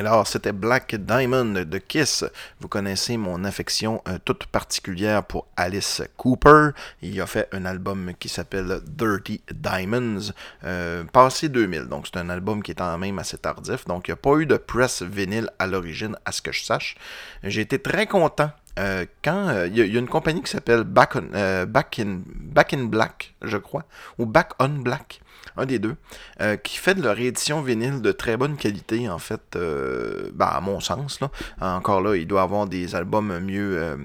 Alors, 0.05 0.27
c'était 0.27 0.51
Black 0.51 0.95
Diamond 0.95 1.63
de 1.63 1.77
Kiss. 1.77 2.25
Vous 2.59 2.67
connaissez 2.67 3.15
mon 3.15 3.45
affection 3.45 4.01
euh, 4.09 4.17
toute 4.25 4.47
particulière 4.47 5.23
pour 5.23 5.47
Alice 5.55 6.01
Cooper. 6.17 6.71
Il 7.01 7.21
a 7.21 7.25
fait 7.25 7.47
un 7.53 7.63
album 7.63 8.11
qui 8.19 8.27
s'appelle 8.27 8.81
Dirty 8.85 9.39
Diamonds, 9.49 10.33
euh, 10.65 11.05
passé 11.05 11.47
2000. 11.47 11.83
Donc, 11.83 12.07
c'est 12.07 12.19
un 12.19 12.29
album 12.29 12.61
qui 12.61 12.71
est 12.71 12.81
en 12.81 12.97
même 12.97 13.17
assez 13.17 13.37
tardif. 13.37 13.85
Donc, 13.85 14.09
il 14.09 14.11
n'y 14.11 14.15
a 14.15 14.17
pas 14.17 14.35
eu 14.35 14.45
de 14.45 14.57
press 14.57 15.03
vinyle 15.03 15.49
à 15.57 15.67
l'origine, 15.67 16.17
à 16.25 16.33
ce 16.33 16.41
que 16.41 16.51
je 16.51 16.65
sache. 16.65 16.97
J'ai 17.41 17.61
été 17.61 17.79
très 17.79 18.05
content 18.05 18.51
euh, 18.79 19.05
quand 19.23 19.67
il 19.67 19.77
y, 19.77 19.95
a 19.95 19.99
une 19.99 20.09
compagnie 20.09 20.41
qui 20.41 20.51
s'appelle 20.51 20.83
Back 20.83 21.15
in 21.15 22.83
Black, 22.87 23.35
je 23.41 23.57
crois, 23.57 23.85
ou 24.17 24.25
Back 24.25 24.51
on 24.59 24.67
Black, 24.67 25.21
un 25.57 25.65
des 25.65 25.79
deux, 25.79 25.95
euh, 26.41 26.55
qui 26.57 26.77
fait 26.77 26.95
de 26.95 27.01
leur 27.01 27.19
édition 27.19 27.61
vinyle 27.61 28.01
de 28.01 28.11
très 28.11 28.37
bonne 28.37 28.57
qualité, 28.57 29.09
en 29.09 29.19
fait, 29.19 29.41
euh, 29.55 30.29
ben, 30.33 30.47
à 30.47 30.61
mon 30.61 30.79
sens. 30.79 31.19
Là. 31.19 31.29
Encore 31.61 32.01
là, 32.01 32.15
il 32.15 32.27
doit 32.27 32.41
avoir 32.41 32.67
des 32.67 32.95
albums 32.95 33.39
mieux, 33.39 33.77
euh, 33.77 33.95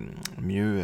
mieux, 0.40 0.82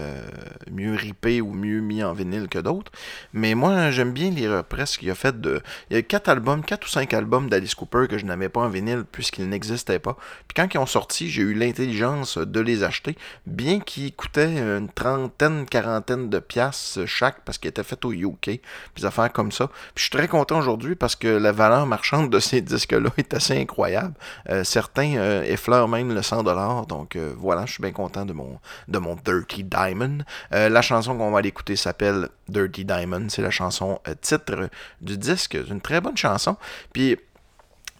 mieux 0.70 0.94
ripés 0.94 1.40
ou 1.40 1.52
mieux 1.52 1.80
mis 1.80 2.02
en 2.02 2.12
vinyle 2.12 2.48
que 2.48 2.58
d'autres. 2.58 2.92
Mais 3.32 3.54
moi, 3.54 3.90
j'aime 3.90 4.12
bien 4.12 4.30
les 4.30 4.48
represses 4.48 4.96
qu'il 4.96 5.10
a 5.10 5.14
fait 5.14 5.40
de. 5.40 5.60
Il 5.90 5.96
y 5.96 5.98
a 5.98 6.02
quatre 6.02 6.28
albums, 6.28 6.64
quatre 6.64 6.86
ou 6.86 6.90
cinq 6.90 7.12
albums 7.14 7.48
d'Alice 7.48 7.74
Cooper 7.74 8.06
que 8.08 8.18
je 8.18 8.24
n'avais 8.24 8.48
pas 8.48 8.60
en 8.60 8.68
vinyle 8.68 9.04
puisqu'ils 9.10 9.48
n'existaient 9.48 9.98
pas. 9.98 10.16
Puis 10.48 10.54
quand 10.56 10.72
ils 10.72 10.78
ont 10.78 10.86
sorti, 10.86 11.28
j'ai 11.28 11.42
eu 11.42 11.54
l'intelligence 11.54 12.38
de 12.38 12.60
les 12.60 12.82
acheter, 12.82 13.16
bien 13.46 13.80
qu'ils 13.80 14.14
coûtaient 14.14 14.58
une 14.58 14.88
trentaine, 14.88 15.66
quarantaine 15.66 16.30
de 16.30 16.38
piastres 16.38 17.06
chaque 17.06 17.44
parce 17.44 17.58
qu'ils 17.58 17.68
étaient 17.68 17.82
faits 17.82 18.04
au 18.04 18.12
UK. 18.12 18.60
Puis 18.94 19.04
affaires 19.04 19.32
comme 19.32 19.52
ça. 19.52 19.68
Puis 19.94 19.96
je 19.96 20.02
suis 20.02 20.10
très 20.10 20.28
content 20.28 20.53
aujourd'hui 20.54 20.94
parce 20.94 21.16
que 21.16 21.28
la 21.28 21.52
valeur 21.52 21.86
marchande 21.86 22.30
de 22.30 22.38
ces 22.38 22.60
disques-là 22.60 23.10
est 23.16 23.34
assez 23.34 23.58
incroyable. 23.58 24.14
Euh, 24.48 24.64
certains 24.64 25.16
euh, 25.16 25.42
effleurent 25.44 25.88
même 25.88 26.12
le 26.12 26.20
100$. 26.20 26.86
Donc 26.86 27.16
euh, 27.16 27.34
voilà, 27.36 27.66
je 27.66 27.72
suis 27.72 27.82
bien 27.82 27.92
content 27.92 28.24
de 28.24 28.32
mon, 28.32 28.58
de 28.88 28.98
mon 28.98 29.16
Dirty 29.16 29.64
Diamond. 29.64 30.18
la 30.50 30.82
chanson 30.82 31.16
qu'on 31.16 31.30
va 31.30 31.38
aller 31.38 31.48
écouter 31.48 31.76
s'appelle 31.76 32.28
Dirty 32.48 32.84
Diamond. 32.84 33.26
C'est 33.28 33.42
la 33.42 33.50
chanson 33.50 34.00
titre 34.20 34.68
du 35.00 35.18
disque. 35.18 35.56
C'est 35.60 35.72
une 35.72 35.80
très 35.80 36.00
bonne 36.00 36.16
chanson. 36.16 36.56
Puis 36.92 37.16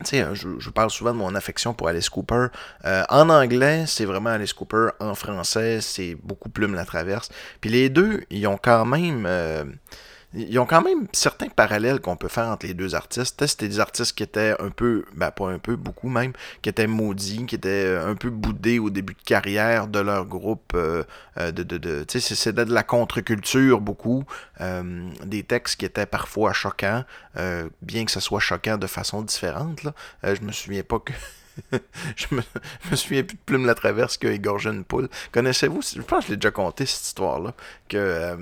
tu 0.01 0.17
sais, 0.17 0.27
je, 0.35 0.71
parle 0.71 0.91
souvent 0.91 1.13
de 1.13 1.19
mon 1.19 1.37
affection 1.37 1.73
pour 1.73 1.87
Alice 1.87 2.09
Cooper. 2.09 2.49
en 2.85 3.29
anglais, 3.31 3.85
c'est 3.87 4.05
vraiment 4.05 4.31
Alice 4.31 4.53
Cooper. 4.53 4.89
En 4.99 5.15
français, 5.15 5.81
c'est 5.81 6.17
beaucoup 6.23 6.49
Plume 6.49 6.75
la 6.75 6.85
traverse. 6.85 7.31
Puis 7.61 7.71
les 7.71 7.89
deux, 7.91 8.23
ils 8.31 8.47
ont 8.47 8.59
quand 8.61 8.85
même 8.85 9.27
ils 10.35 10.59
ont 10.59 10.67
quand 10.67 10.83
même 10.83 11.07
certains 11.13 11.49
parallèles 11.49 12.01
qu'on 12.01 12.17
peut 12.17 12.29
faire 12.29 12.47
entre 12.47 12.67
les 12.67 12.75
deux 12.75 12.95
artistes. 12.95 13.47
C'était 13.47 13.69
des 13.69 13.81
artistes 13.81 14.17
qui 14.17 14.23
étaient 14.23 14.55
un 14.59 14.71
peu, 14.71 15.05
ben 15.15 15.31
pas 15.31 15.49
un 15.49 15.59
peu, 15.59 15.77
beaucoup 15.77 16.09
même, 16.09 16.33
qui 16.63 16.69
étaient 16.69 16.87
maudits, 16.87 17.47
qui 17.47 17.55
étaient 17.55 17.69
euh, 17.69 18.11
un 18.11 18.15
peu 18.15 18.31
boudés 18.31 18.79
au 18.79 18.91
début 18.91 19.15
de 19.15 19.23
carrière 19.23 19.87
de 19.87 20.01
leur 20.01 20.27
groupe. 20.27 20.73
Euh, 20.75 21.05
euh, 21.39 21.53
de, 21.53 21.63
de, 21.63 21.79
de 21.79 22.05
c'était 22.09 22.65
de 22.65 22.73
la 22.73 22.83
contre-culture 22.83 23.81
beaucoup. 23.81 24.25
des 24.61 25.43
textes 25.43 25.77
qui 25.77 25.85
étaient 25.85 26.07
parfois 26.07 26.53
choquants, 26.53 27.05
bien 27.83 28.05
que 28.05 28.11
ce 28.11 28.21
soit 28.21 28.41
choquant 28.41 28.77
de 28.77 28.87
façon 28.87 29.23
différente. 29.23 29.83
Là. 29.83 29.93
je 30.23 30.41
me 30.41 30.53
souviens 30.53 30.83
pas 30.83 30.99
que. 30.99 31.13
je, 32.17 32.35
me, 32.35 32.43
me 32.91 32.97
souviens 32.97 33.23
plus 33.23 33.37
de 33.37 33.43
Plume 33.45 33.67
la 33.67 33.75
Traverse 33.75 34.17
qui 34.17 34.27
a 34.27 34.33
une 34.33 34.85
poule. 34.85 35.09
Connaissez-vous, 35.33 35.81
je 35.83 36.03
pense 36.03 36.21
que 36.21 36.27
je 36.27 36.31
l'ai 36.33 36.37
déjà 36.37 36.51
conté 36.51 36.87
cette 36.87 37.05
histoire-là. 37.05 37.55
Que, 37.89 37.97
euh, 37.97 38.37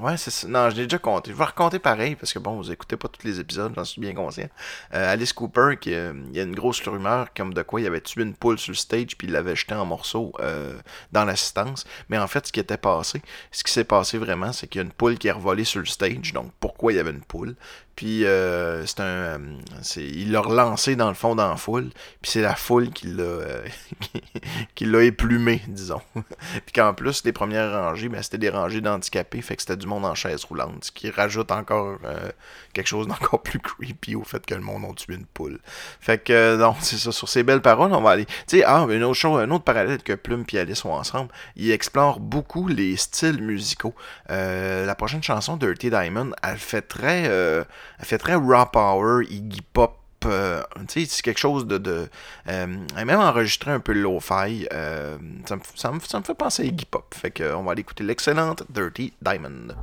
ouais, 0.00 0.16
c'est 0.16 0.48
Non, 0.48 0.70
je 0.70 0.76
l'ai 0.76 0.82
déjà 0.84 0.98
conté. 0.98 1.30
Je 1.30 1.36
vais 1.36 1.44
raconter 1.44 1.78
pareil, 1.78 2.16
parce 2.16 2.32
que 2.32 2.38
bon, 2.38 2.56
vous 2.56 2.70
écoutez 2.70 2.96
pas 2.96 3.08
tous 3.08 3.26
les 3.26 3.40
épisodes, 3.40 3.72
j'en 3.74 3.84
suis 3.84 4.00
bien 4.00 4.14
conscient. 4.14 4.48
Euh, 4.94 5.12
Alice 5.12 5.32
Cooper, 5.32 5.76
qui, 5.80 5.94
euh, 5.94 6.12
il 6.30 6.36
y 6.36 6.40
a 6.40 6.42
une 6.42 6.54
grosse 6.54 6.80
rumeur 6.86 7.28
comme 7.34 7.54
de 7.54 7.62
quoi 7.62 7.80
il 7.80 7.86
avait 7.86 8.00
tué 8.00 8.22
une 8.22 8.34
poule 8.34 8.58
sur 8.58 8.72
le 8.72 8.76
stage, 8.76 9.16
puis 9.16 9.28
il 9.28 9.32
l'avait 9.32 9.56
jeté 9.56 9.74
en 9.74 9.86
morceaux 9.86 10.32
dans 11.12 11.24
l'assistance. 11.24 11.84
Mais 12.08 12.18
en 12.18 12.26
fait, 12.26 12.46
ce 12.46 12.52
qui 12.52 12.60
était 12.60 12.76
passé, 12.76 13.22
ce 13.50 13.64
qui 13.64 13.72
s'est 13.72 13.84
passé 13.84 14.18
vraiment, 14.18 14.52
c'est 14.52 14.66
qu'il 14.66 14.80
y 14.80 14.82
a 14.82 14.84
une 14.84 14.92
poule 14.92 15.18
qui 15.18 15.28
est 15.28 15.32
revolée 15.32 15.64
sur 15.64 15.80
le 15.80 15.86
stage. 15.86 16.32
Donc, 16.32 16.52
pourquoi 16.60 16.92
il 16.92 16.96
y 16.96 16.98
avait 16.98 17.10
une 17.10 17.22
poule? 17.22 17.56
Puis 17.98 18.24
euh, 18.26 18.86
c'est 18.86 19.00
un, 19.00 19.04
euh, 19.04 19.38
il 19.96 20.30
l'a 20.30 20.40
relancé 20.40 20.94
dans 20.94 21.08
le 21.08 21.14
fond 21.14 21.34
dans 21.34 21.48
la 21.48 21.56
foule. 21.56 21.90
Puis 22.22 22.30
c'est 22.30 22.42
la 22.42 22.54
foule 22.54 22.90
qui 22.90 23.08
l'a, 23.08 23.24
euh, 23.24 23.66
qui, 24.76 24.84
l'a 24.84 25.02
éplumé, 25.02 25.62
disons. 25.66 26.00
puis 26.14 26.72
qu'en 26.72 26.94
plus 26.94 27.24
les 27.24 27.32
premières 27.32 27.72
rangées, 27.72 28.08
ben, 28.08 28.22
c'était 28.22 28.38
des 28.38 28.50
rangées 28.50 28.80
d'handicapés, 28.80 29.42
fait 29.42 29.56
que 29.56 29.62
c'était 29.62 29.76
du 29.76 29.88
monde 29.88 30.04
en 30.04 30.14
chaise 30.14 30.44
roulante, 30.44 30.84
ce 30.84 30.92
qui 30.92 31.10
rajoute 31.10 31.50
encore 31.50 31.98
quelque 32.72 32.86
chose 32.86 33.08
d'encore 33.08 33.42
plus 33.42 33.58
creepy 33.58 34.14
au 34.14 34.22
fait 34.22 34.46
que 34.46 34.54
le 34.54 34.60
monde 34.60 34.84
a 34.88 34.94
tué 34.94 35.16
une 35.16 35.26
poule. 35.26 35.58
Fait 35.98 36.18
que 36.18 36.56
non, 36.56 36.76
c'est 36.78 36.98
ça. 36.98 37.10
Sur 37.10 37.28
ces 37.28 37.42
belles 37.42 37.62
paroles, 37.62 37.92
on 37.92 38.00
va 38.00 38.10
aller. 38.10 38.26
Tu 38.26 38.58
sais, 38.58 38.64
ah, 38.64 38.86
une 38.88 39.02
autre 39.02 39.14
chose, 39.14 39.42
un 39.42 39.50
autre 39.50 39.64
parallèle 39.64 40.04
que 40.04 40.12
Plume 40.12 40.44
et 40.52 40.58
Alice 40.60 40.78
sont 40.78 40.90
ensemble, 40.90 41.32
ils 41.56 41.72
explorent 41.72 42.20
beaucoup 42.20 42.68
les 42.68 42.96
styles 42.96 43.42
musicaux. 43.42 43.96
la 44.28 44.94
prochaine 44.94 45.24
chanson, 45.24 45.56
Dirty 45.56 45.90
Diamond, 45.90 46.30
elle 46.44 46.58
fait 46.58 46.82
très 46.82 47.28
elle 47.98 48.04
fait 48.04 48.18
très 48.18 48.34
raw 48.34 48.66
power, 48.66 49.24
Iggy 49.28 49.62
Pop. 49.72 49.94
Euh, 50.26 50.62
sais, 50.88 51.04
c'est 51.06 51.22
quelque 51.22 51.38
chose 51.38 51.66
de. 51.66 51.78
de 51.78 52.08
euh, 52.48 52.66
même 52.96 53.20
enregistré 53.20 53.70
un 53.70 53.80
peu 53.80 53.92
le 53.92 54.00
lo-fi. 54.02 54.66
Euh, 54.72 55.16
ça, 55.46 55.56
ça, 55.74 55.92
me, 55.92 56.00
fait 56.00 56.34
penser 56.34 56.62
à 56.64 56.66
Iggy 56.66 56.86
Pop. 56.86 57.14
Fait 57.14 57.30
qu'on 57.30 57.62
va 57.62 57.72
aller 57.72 57.80
écouter 57.80 58.04
l'excellente 58.04 58.64
Dirty 58.68 59.12
Diamond. 59.22 59.74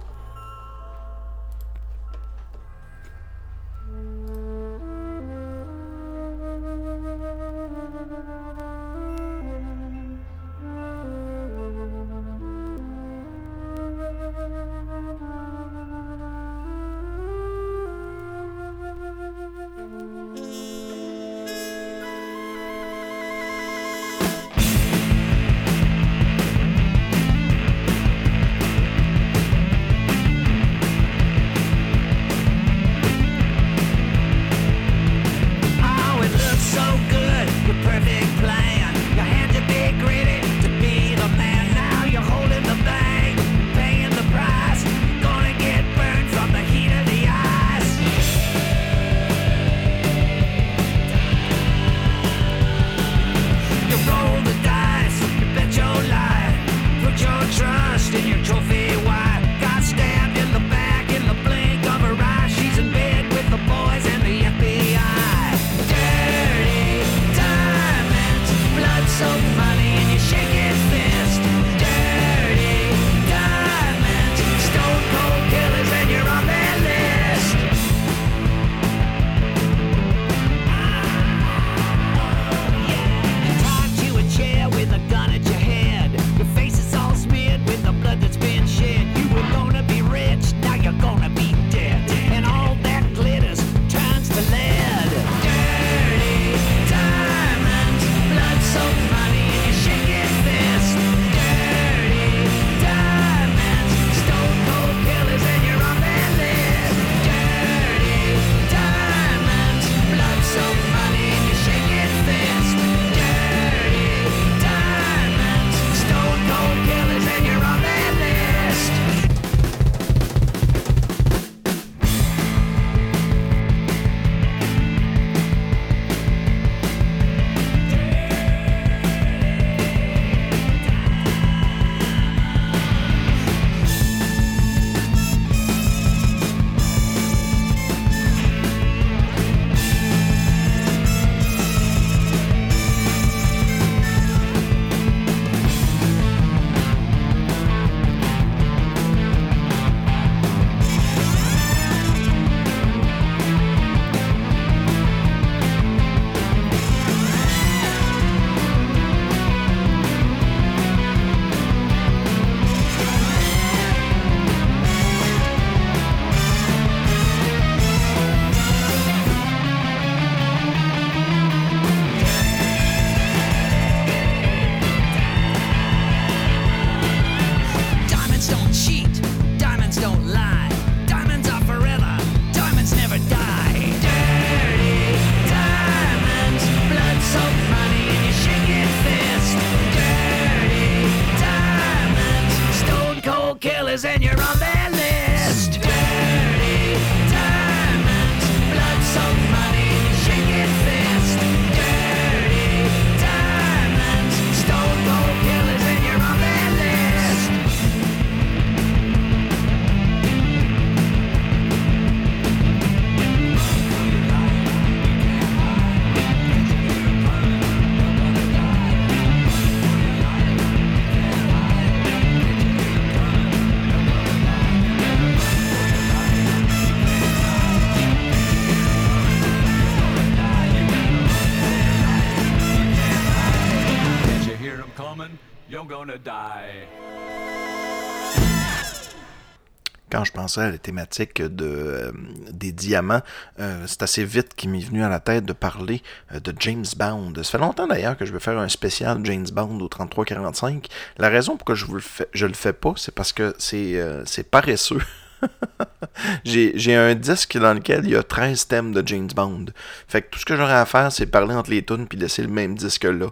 À 240.57 240.71
la 240.71 240.77
thématique 240.77 241.41
de, 241.41 241.65
euh, 241.65 242.11
des 242.51 242.71
diamants, 242.71 243.21
euh, 243.59 243.83
c'est 243.87 244.03
assez 244.03 244.23
vite 244.23 244.53
qu'il 244.55 244.69
m'est 244.69 244.79
venu 244.79 245.03
à 245.03 245.09
la 245.09 245.19
tête 245.19 245.45
de 245.45 245.53
parler 245.53 246.01
euh, 246.33 246.39
de 246.39 246.53
James 246.59 246.85
Bond. 246.97 247.33
Ça 247.37 247.43
fait 247.43 247.57
longtemps 247.57 247.87
d'ailleurs 247.87 248.17
que 248.17 248.25
je 248.25 248.31
veux 248.31 248.39
faire 248.39 248.57
un 248.57 248.69
spécial 248.69 249.19
James 249.23 249.47
Bond 249.51 249.79
au 249.79 249.87
3345. 249.87 250.87
La 251.17 251.29
raison 251.29 251.57
pourquoi 251.57 251.75
je, 251.75 251.85
vous 251.85 251.95
le, 251.95 252.01
fais, 252.01 252.27
je 252.33 252.45
le 252.45 252.53
fais 252.53 252.73
pas, 252.73 252.93
c'est 252.97 253.13
parce 253.13 253.33
que 253.33 253.53
c'est 253.57 254.01
c'est 254.25 254.49
paresseux. 254.49 255.01
J'ai 256.43 256.95
un 256.95 257.13
disque 257.13 257.57
dans 257.57 257.73
lequel 257.73 258.05
il 258.05 258.11
y 258.11 258.15
a 258.15 258.23
13 258.23 258.67
thèmes 258.67 258.93
de 258.93 259.05
James 259.05 259.29
Bond. 259.35 259.65
Fait 260.07 260.21
que 260.21 260.29
tout 260.29 260.39
ce 260.39 260.45
que 260.45 260.55
j'aurais 260.55 260.73
à 260.73 260.85
faire, 260.85 261.11
c'est 261.11 261.25
parler 261.25 261.53
entre 261.55 261.69
les 261.69 261.83
tunes 261.83 262.07
puis 262.07 262.17
laisser 262.17 262.41
le 262.41 262.47
même 262.47 262.75
disque 262.75 263.03
là. 263.03 263.27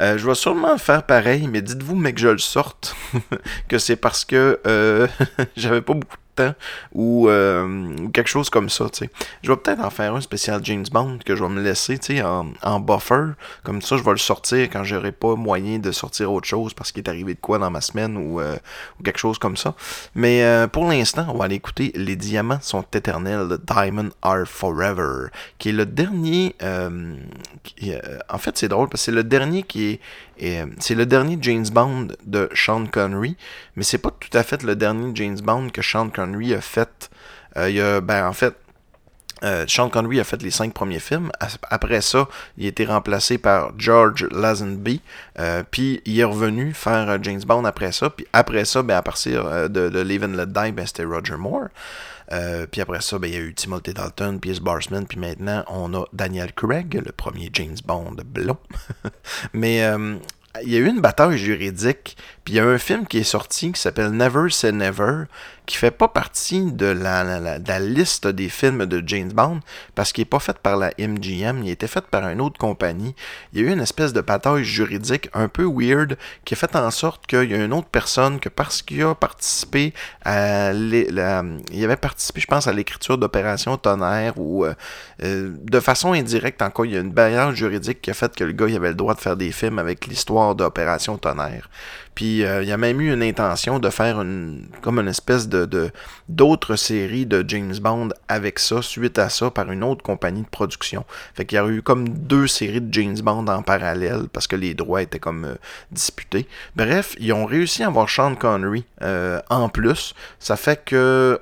Je 0.00 0.26
vais 0.26 0.34
sûrement 0.34 0.78
faire 0.78 1.04
pareil, 1.04 1.46
mais 1.46 1.62
dites-vous, 1.62 1.94
mais 1.94 2.12
que 2.12 2.20
je 2.20 2.28
le 2.28 2.38
sorte, 2.38 2.96
que 3.68 3.78
c'est 3.78 3.96
parce 3.96 4.24
que 4.24 4.58
j'avais 5.56 5.82
pas 5.82 5.94
beaucoup 5.94 6.16
temps 6.34 6.54
ou 6.92 7.28
euh, 7.28 8.08
quelque 8.12 8.28
chose 8.28 8.50
comme 8.50 8.68
ça. 8.68 8.86
Je 9.42 9.50
vais 9.50 9.56
peut-être 9.56 9.80
en 9.80 9.90
faire 9.90 10.14
un 10.14 10.20
spécial 10.20 10.60
James 10.64 10.84
Bond 10.90 11.18
que 11.24 11.36
je 11.36 11.42
vais 11.42 11.50
me 11.50 11.62
laisser, 11.62 11.98
en, 12.22 12.46
en 12.62 12.80
buffer. 12.80 13.32
Comme 13.62 13.82
ça, 13.82 13.96
je 13.96 14.02
vais 14.02 14.10
le 14.10 14.16
sortir 14.16 14.68
quand 14.70 14.84
j'aurai 14.84 15.12
pas 15.12 15.34
moyen 15.34 15.78
de 15.78 15.92
sortir 15.92 16.32
autre 16.32 16.48
chose 16.48 16.74
parce 16.74 16.92
qu'il 16.92 17.02
est 17.02 17.08
arrivé 17.08 17.34
de 17.34 17.40
quoi 17.40 17.58
dans 17.58 17.70
ma 17.70 17.80
semaine 17.80 18.16
ou, 18.16 18.40
euh, 18.40 18.56
quelque 19.04 19.18
chose 19.18 19.38
comme 19.38 19.56
ça. 19.56 19.74
Mais 20.14 20.44
euh, 20.44 20.66
pour 20.66 20.86
l'instant, 20.86 21.26
on 21.28 21.38
va 21.38 21.44
aller 21.44 21.56
écouter 21.56 21.92
Les 21.94 22.16
diamants 22.16 22.60
sont 22.60 22.84
éternels 22.92 23.48
de 23.48 23.56
Diamond 23.56 24.10
Are 24.22 24.46
Forever, 24.46 25.28
qui 25.58 25.70
est 25.70 25.72
le 25.72 25.86
dernier. 25.86 26.54
en 26.62 28.38
fait, 28.38 28.58
c'est 28.58 28.68
drôle 28.68 28.88
parce 28.88 29.02
que 29.02 29.06
c'est 29.06 29.12
le 29.12 29.24
dernier 29.24 29.62
qui 29.62 29.90
est. 29.90 30.00
est- 30.46 30.66
c'est 30.80 30.94
le 30.94 31.06
dernier 31.06 31.38
James 31.40 31.66
Bond 31.72 32.08
de 32.24 32.48
Sean 32.54 32.86
Connery, 32.86 33.36
mais 33.76 33.82
c'est 33.82 33.98
pas 33.98 34.10
tout 34.10 34.36
à 34.36 34.42
fait 34.42 34.62
le 34.62 34.76
dernier 34.76 35.10
James 35.14 35.38
Bond 35.42 35.68
que 35.70 35.82
Sean 35.82 36.08
Connery 36.10 36.54
a 36.54 36.60
fait. 36.60 37.10
Euh, 37.56 37.70
il 37.70 37.80
a, 37.80 38.00
ben, 38.00 38.26
en 38.26 38.32
fait, 38.32 38.54
euh, 39.44 39.64
Sean 39.66 39.88
Connery 39.88 40.20
a 40.20 40.24
fait 40.24 40.40
les 40.40 40.52
cinq 40.52 40.72
premiers 40.72 41.00
films. 41.00 41.30
Après 41.68 42.00
ça, 42.00 42.28
il 42.56 42.64
a 42.66 42.68
été 42.68 42.84
remplacé 42.84 43.38
par 43.38 43.72
George 43.76 44.28
Lazenby. 44.30 45.00
Euh, 45.40 45.64
puis 45.68 46.00
il 46.04 46.18
est 46.20 46.24
revenu 46.24 46.72
faire 46.74 47.10
euh, 47.10 47.18
James 47.22 47.42
Bond 47.44 47.64
après 47.64 47.90
ça. 47.90 48.08
Puis 48.10 48.24
après 48.32 48.64
ça, 48.64 48.82
ben, 48.82 48.96
à 48.96 49.02
partir 49.02 49.44
euh, 49.46 49.66
de, 49.68 49.88
de 49.88 50.00
Live 50.00 50.22
and 50.24 50.36
Let 50.36 50.46
Die, 50.46 50.72
ben, 50.72 50.86
c'était 50.86 51.04
Roger 51.04 51.36
Moore. 51.36 51.66
Euh, 52.30 52.66
puis 52.70 52.80
après 52.80 53.00
ça, 53.00 53.18
ben, 53.18 53.28
il 53.28 53.34
y 53.34 53.36
a 53.36 53.40
eu 53.40 53.54
Timothy 53.54 53.94
Dalton, 53.94 54.38
Pierce 54.38 54.60
Brosnan, 54.60 55.04
puis 55.04 55.18
maintenant, 55.18 55.64
on 55.68 55.92
a 55.94 56.04
Daniel 56.12 56.52
Craig, 56.52 57.02
le 57.04 57.12
premier 57.12 57.50
James 57.52 57.76
Bond 57.84 58.16
blond. 58.24 58.58
Mais 59.52 59.82
euh, 59.82 60.16
il 60.62 60.68
y 60.68 60.76
a 60.76 60.80
eu 60.80 60.86
une 60.86 61.00
bataille 61.00 61.38
juridique, 61.38 62.16
puis 62.44 62.54
il 62.54 62.56
y 62.56 62.60
a 62.60 62.64
un 62.64 62.78
film 62.78 63.06
qui 63.06 63.18
est 63.18 63.22
sorti 63.22 63.72
qui 63.72 63.80
s'appelle 63.80 64.10
Never 64.10 64.50
Say 64.50 64.72
Never, 64.72 65.24
qui 65.64 65.76
fait 65.76 65.92
pas 65.92 66.08
partie 66.08 66.72
de 66.72 66.86
la, 66.86 67.78
liste 67.78 68.26
des 68.26 68.48
films 68.48 68.86
de 68.86 69.02
James 69.06 69.32
Bond, 69.32 69.60
parce 69.94 70.12
qu'il 70.12 70.22
est 70.22 70.26
pas 70.26 70.40
fait 70.40 70.58
par 70.58 70.76
la 70.76 70.90
MGM, 70.98 71.62
il 71.62 71.68
a 71.68 71.72
été 71.72 71.86
fait 71.86 72.04
par 72.04 72.28
une 72.28 72.40
autre 72.40 72.58
compagnie. 72.58 73.14
Il 73.52 73.60
y 73.60 73.64
a 73.64 73.68
eu 73.68 73.72
une 73.72 73.80
espèce 73.80 74.12
de 74.12 74.20
bataille 74.20 74.64
juridique 74.64 75.30
un 75.34 75.48
peu 75.48 75.64
weird, 75.64 76.18
qui 76.44 76.54
a 76.54 76.56
fait 76.56 76.74
en 76.74 76.90
sorte 76.90 77.26
qu'il 77.26 77.50
y 77.50 77.54
a 77.54 77.64
une 77.64 77.72
autre 77.72 77.88
personne 77.88 78.40
que 78.40 78.48
parce 78.48 78.82
qu'il 78.82 79.02
a 79.02 79.14
participé 79.14 79.94
à 80.24 80.72
il 80.72 81.84
avait 81.84 81.96
participé, 81.96 82.40
je 82.40 82.46
pense, 82.46 82.66
à 82.66 82.72
l'écriture 82.72 83.16
d'Opération 83.16 83.76
Tonnerre 83.76 84.34
ou 84.36 84.64
euh, 84.64 84.74
euh, 85.22 85.52
de 85.62 85.80
façon 85.80 86.12
indirecte 86.12 86.60
encore, 86.60 86.86
il 86.86 86.92
y 86.92 86.96
a 86.96 87.00
une 87.00 87.12
barrière 87.12 87.54
juridique 87.54 88.02
qui 88.02 88.10
a 88.10 88.14
fait 88.14 88.34
que 88.34 88.44
le 88.44 88.52
gars 88.52 88.66
il 88.68 88.76
avait 88.76 88.88
le 88.88 88.94
droit 88.94 89.14
de 89.14 89.20
faire 89.20 89.36
des 89.36 89.52
films 89.52 89.78
avec 89.78 90.06
l'histoire 90.06 90.41
d'Opération 90.54 91.16
Tonnerre. 91.18 91.68
Puis 92.14 92.44
euh, 92.44 92.62
il 92.62 92.68
y 92.68 92.72
a 92.72 92.76
même 92.76 93.00
eu 93.00 93.12
une 93.12 93.22
intention 93.22 93.78
de 93.78 93.88
faire 93.88 94.20
une 94.20 94.66
comme 94.82 94.98
une 94.98 95.08
espèce 95.08 95.48
de 95.48 95.90
d'autres 96.28 96.76
séries 96.76 97.26
de 97.26 97.44
James 97.48 97.74
Bond 97.80 98.10
avec 98.28 98.58
ça, 98.58 98.82
suite 98.82 99.18
à 99.18 99.28
ça, 99.28 99.50
par 99.50 99.70
une 99.70 99.82
autre 99.82 100.02
compagnie 100.02 100.42
de 100.42 100.48
production. 100.48 101.04
Fait 101.34 101.44
qu'il 101.44 101.56
y 101.56 101.60
aurait 101.60 101.72
eu 101.72 101.82
comme 101.82 102.08
deux 102.08 102.46
séries 102.46 102.80
de 102.80 102.92
James 102.92 103.18
Bond 103.18 103.46
en 103.46 103.62
parallèle 103.62 104.28
parce 104.32 104.46
que 104.46 104.56
les 104.56 104.74
droits 104.74 105.02
étaient 105.02 105.18
comme 105.18 105.44
euh, 105.44 105.54
disputés. 105.90 106.46
Bref, 106.76 107.14
ils 107.18 107.32
ont 107.32 107.46
réussi 107.46 107.82
à 107.82 107.86
avoir 107.86 108.08
Sean 108.08 108.34
Connery 108.34 108.84
euh, 109.02 109.40
en 109.48 109.68
plus. 109.68 110.14
Ça 110.38 110.56
fait 110.56 110.84
que 110.84 111.40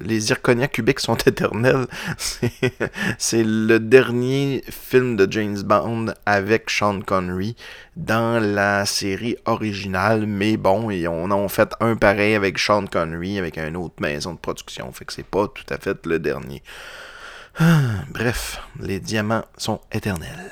les 0.00 0.20
zirconia 0.20 0.68
cubiques 0.68 1.00
sont 1.00 1.16
éternels. 1.26 1.86
C'est 3.18 3.44
le 3.44 3.78
dernier 3.78 4.64
film 4.68 5.16
de 5.16 5.30
James 5.30 5.62
Bond 5.62 6.06
avec 6.26 6.70
Sean 6.70 7.00
Connery 7.00 7.56
dans 7.96 8.42
la 8.42 8.86
série 8.86 9.36
originale, 9.44 10.26
mais 10.26 10.56
bon, 10.56 10.90
ils 10.90 11.06
en 11.08 11.48
fait 11.48 11.74
un 11.80 11.96
pareil 11.96 12.34
avec 12.34 12.58
Sean 12.58 12.86
Connery, 12.86 13.38
avec 13.38 13.58
une 13.58 13.76
autre 13.76 13.96
maison 14.00 14.32
de 14.32 14.38
production, 14.38 14.90
fait 14.92 15.04
que 15.04 15.12
c'est 15.12 15.26
pas 15.26 15.48
tout 15.48 15.66
à 15.68 15.78
fait 15.78 16.06
le 16.06 16.18
dernier. 16.18 16.62
Ah, 17.58 18.04
Bref, 18.10 18.60
les 18.80 18.98
diamants 18.98 19.44
sont 19.58 19.80
éternels. 19.92 20.50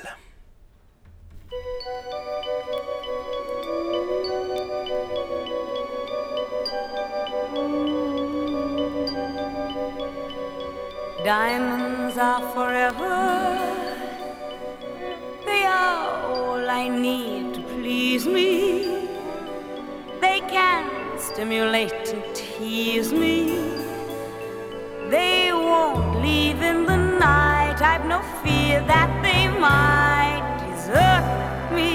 Diamonds 11.23 12.17
are 12.17 12.41
forever. 12.53 13.59
They 15.45 15.63
are 15.65 16.40
I 16.71 16.87
need 16.87 17.55
to 17.55 17.61
please 17.63 18.25
me. 18.25 19.09
They 20.21 20.39
can 20.39 20.89
stimulate 21.19 22.07
and 22.13 22.23
tease 22.33 23.11
me. 23.11 23.59
They 25.09 25.51
won't 25.51 26.21
leave 26.21 26.61
in 26.61 26.85
the 26.85 26.95
night. 26.95 27.81
I've 27.81 28.05
no 28.05 28.21
fear 28.41 28.79
that 28.87 29.11
they 29.21 29.49
might 29.67 30.43
desert 30.61 31.27
me. 31.75 31.91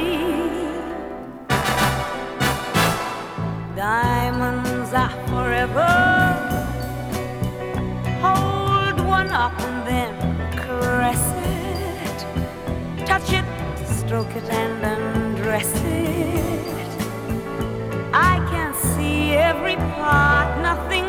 Diamonds 3.75 4.93
are 4.93 5.17
forever. 5.31 5.93
Hold 8.21 9.01
one 9.07 9.31
up 9.31 9.59
and 9.59 9.87
then 9.89 10.26
stroke 14.17 14.37
it, 14.37 14.49
and 14.49 14.83
undress 14.83 15.71
it. 15.85 16.89
I 18.15 18.37
can 18.51 18.73
see 18.73 19.33
every 19.33 19.77
part, 19.77 20.49
nothing 20.63 21.06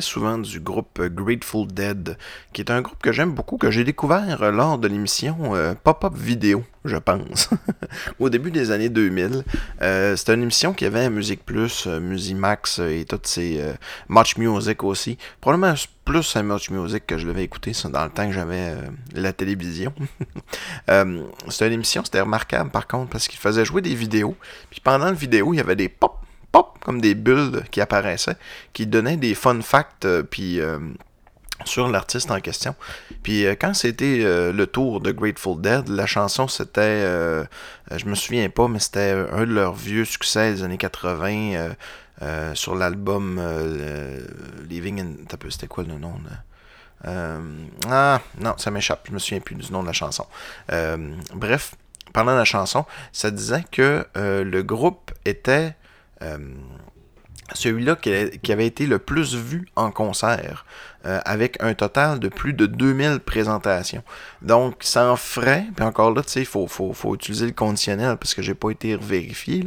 souvent 0.00 0.38
du 0.38 0.60
groupe 0.60 1.00
Grateful 1.00 1.66
Dead, 1.66 2.16
qui 2.52 2.60
est 2.60 2.70
un 2.70 2.80
groupe 2.80 3.00
que 3.02 3.12
j'aime 3.12 3.32
beaucoup, 3.32 3.56
que 3.56 3.70
j'ai 3.70 3.84
découvert 3.84 4.42
euh, 4.42 4.50
lors 4.50 4.78
de 4.78 4.88
l'émission 4.88 5.54
euh, 5.54 5.74
Pop-Up 5.82 6.14
Vidéo, 6.16 6.64
je 6.84 6.96
pense, 6.96 7.50
au 8.18 8.30
début 8.30 8.50
des 8.50 8.70
années 8.70 8.88
2000. 8.88 9.44
Euh, 9.82 10.16
C'était 10.16 10.34
une 10.34 10.42
émission 10.42 10.72
qui 10.72 10.84
avait 10.84 11.08
Musique 11.10 11.44
Plus, 11.44 11.86
euh, 11.86 12.00
Musimax 12.00 12.78
et 12.78 13.04
toutes 13.08 13.26
ces 13.26 13.62
Much 14.08 14.36
Music 14.36 14.82
aussi. 14.84 15.18
Probablement 15.40 15.74
plus 16.04 16.34
à 16.36 16.42
Much 16.42 16.70
Music 16.70 17.06
que 17.06 17.18
je 17.18 17.26
l'avais 17.26 17.44
écouté 17.44 17.72
dans 17.90 18.04
le 18.04 18.10
temps 18.10 18.26
que 18.26 18.32
j'avais 18.32 18.74
la 19.14 19.32
télévision. 19.32 19.92
euh, 20.90 21.22
C'était 21.48 21.68
une 21.68 21.74
émission, 21.74 22.02
c'était 22.04 22.20
remarquable 22.20 22.70
par 22.70 22.86
contre, 22.86 23.10
parce 23.10 23.28
qu'il 23.28 23.38
faisait 23.38 23.64
jouer 23.64 23.82
des 23.82 23.94
vidéos. 23.94 24.36
Puis 24.70 24.80
pendant 24.80 25.06
la 25.06 25.12
vidéo, 25.12 25.54
il 25.54 25.58
y 25.58 25.60
avait 25.60 25.76
des 25.76 25.88
pop 25.88 26.21
pop, 26.52 26.78
comme 26.84 27.00
des 27.00 27.14
bulles 27.14 27.62
qui 27.70 27.80
apparaissaient, 27.80 28.36
qui 28.72 28.86
donnaient 28.86 29.16
des 29.16 29.34
fun 29.34 29.60
facts, 29.62 30.04
euh, 30.04 30.22
puis 30.22 30.60
euh, 30.60 30.78
sur 31.64 31.88
l'artiste 31.88 32.30
en 32.30 32.40
question. 32.40 32.74
Puis 33.22 33.46
euh, 33.46 33.54
quand 33.58 33.74
c'était 33.74 34.52
le 34.52 34.66
tour 34.66 35.00
de 35.00 35.12
Grateful 35.12 35.60
Dead, 35.60 35.88
la 35.88 36.06
chanson 36.06 36.48
c'était, 36.48 36.80
euh, 37.92 37.98
je 37.98 38.06
me 38.06 38.14
souviens 38.14 38.48
pas, 38.48 38.68
mais 38.68 38.78
c'était 38.78 39.26
un 39.32 39.40
de 39.40 39.52
leurs 39.52 39.74
vieux 39.74 40.04
succès 40.04 40.52
des 40.52 40.62
années 40.62 40.78
80 40.78 41.28
euh, 41.28 41.70
euh, 42.22 42.54
sur 42.54 42.74
l'album 42.74 43.40
Living 44.68 45.00
in. 45.00 45.36
C'était 45.50 45.66
quoi 45.66 45.84
le 45.84 45.94
nom 45.94 46.14
ah, 47.04 48.20
non, 48.38 48.54
ça 48.58 48.70
m'échappe. 48.70 49.06
Je 49.08 49.12
me 49.12 49.18
souviens 49.18 49.40
plus 49.40 49.56
du 49.56 49.72
nom 49.72 49.82
de 49.82 49.88
la 49.88 49.92
chanson. 49.92 50.24
Bref, 51.34 51.74
pendant 52.12 52.36
la 52.36 52.44
chanson, 52.44 52.84
ça 53.10 53.32
disait 53.32 53.64
que 53.72 54.06
le 54.14 54.62
groupe 54.62 55.10
était 55.24 55.74
celui-là 57.54 57.96
qui, 57.96 58.52
avait 58.52 58.66
été 58.66 58.86
le 58.86 58.98
plus 58.98 59.34
vu 59.34 59.66
en 59.76 59.90
concert, 59.90 60.64
euh, 61.04 61.20
avec 61.24 61.62
un 61.62 61.74
total 61.74 62.18
de 62.18 62.28
plus 62.28 62.54
de 62.54 62.66
2000 62.66 63.20
présentations. 63.20 64.02
Donc, 64.40 64.76
ça 64.80 65.10
en 65.10 65.16
ferait, 65.16 65.66
puis 65.74 65.84
encore 65.84 66.12
là, 66.12 66.22
tu 66.22 66.30
sais, 66.30 66.40
il 66.40 66.46
faut, 66.46 67.14
utiliser 67.14 67.46
le 67.46 67.52
conditionnel, 67.52 68.16
parce 68.16 68.34
que 68.34 68.42
j'ai 68.42 68.54
pas 68.54 68.70
été 68.70 68.96
vérifié, 68.96 69.64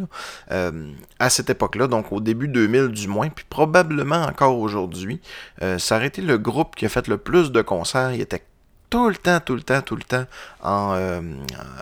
euh, 0.52 0.92
à 1.20 1.30
cette 1.30 1.50
époque-là, 1.50 1.88
donc 1.88 2.12
au 2.12 2.20
début 2.20 2.48
2000 2.48 2.90
du 2.90 3.08
moins, 3.08 3.30
puis 3.30 3.46
probablement 3.50 4.24
encore 4.24 4.58
aujourd'hui, 4.58 5.22
euh, 5.62 5.78
ça 5.78 5.98
aurait 5.98 6.08
été 6.08 6.22
le 6.22 6.38
groupe 6.38 6.76
qui 6.76 6.86
a 6.86 6.90
fait 6.90 7.08
le 7.08 7.18
plus 7.18 7.52
de 7.52 7.62
concerts, 7.62 8.14
il 8.14 8.22
était 8.22 8.44
tout 8.90 9.10
le 9.10 9.16
temps, 9.16 9.40
tout 9.40 9.56
le 9.56 9.62
temps, 9.62 9.82
tout 9.82 9.96
le 9.96 10.04
temps 10.04 10.26
en, 10.62 10.94
euh, 10.96 11.22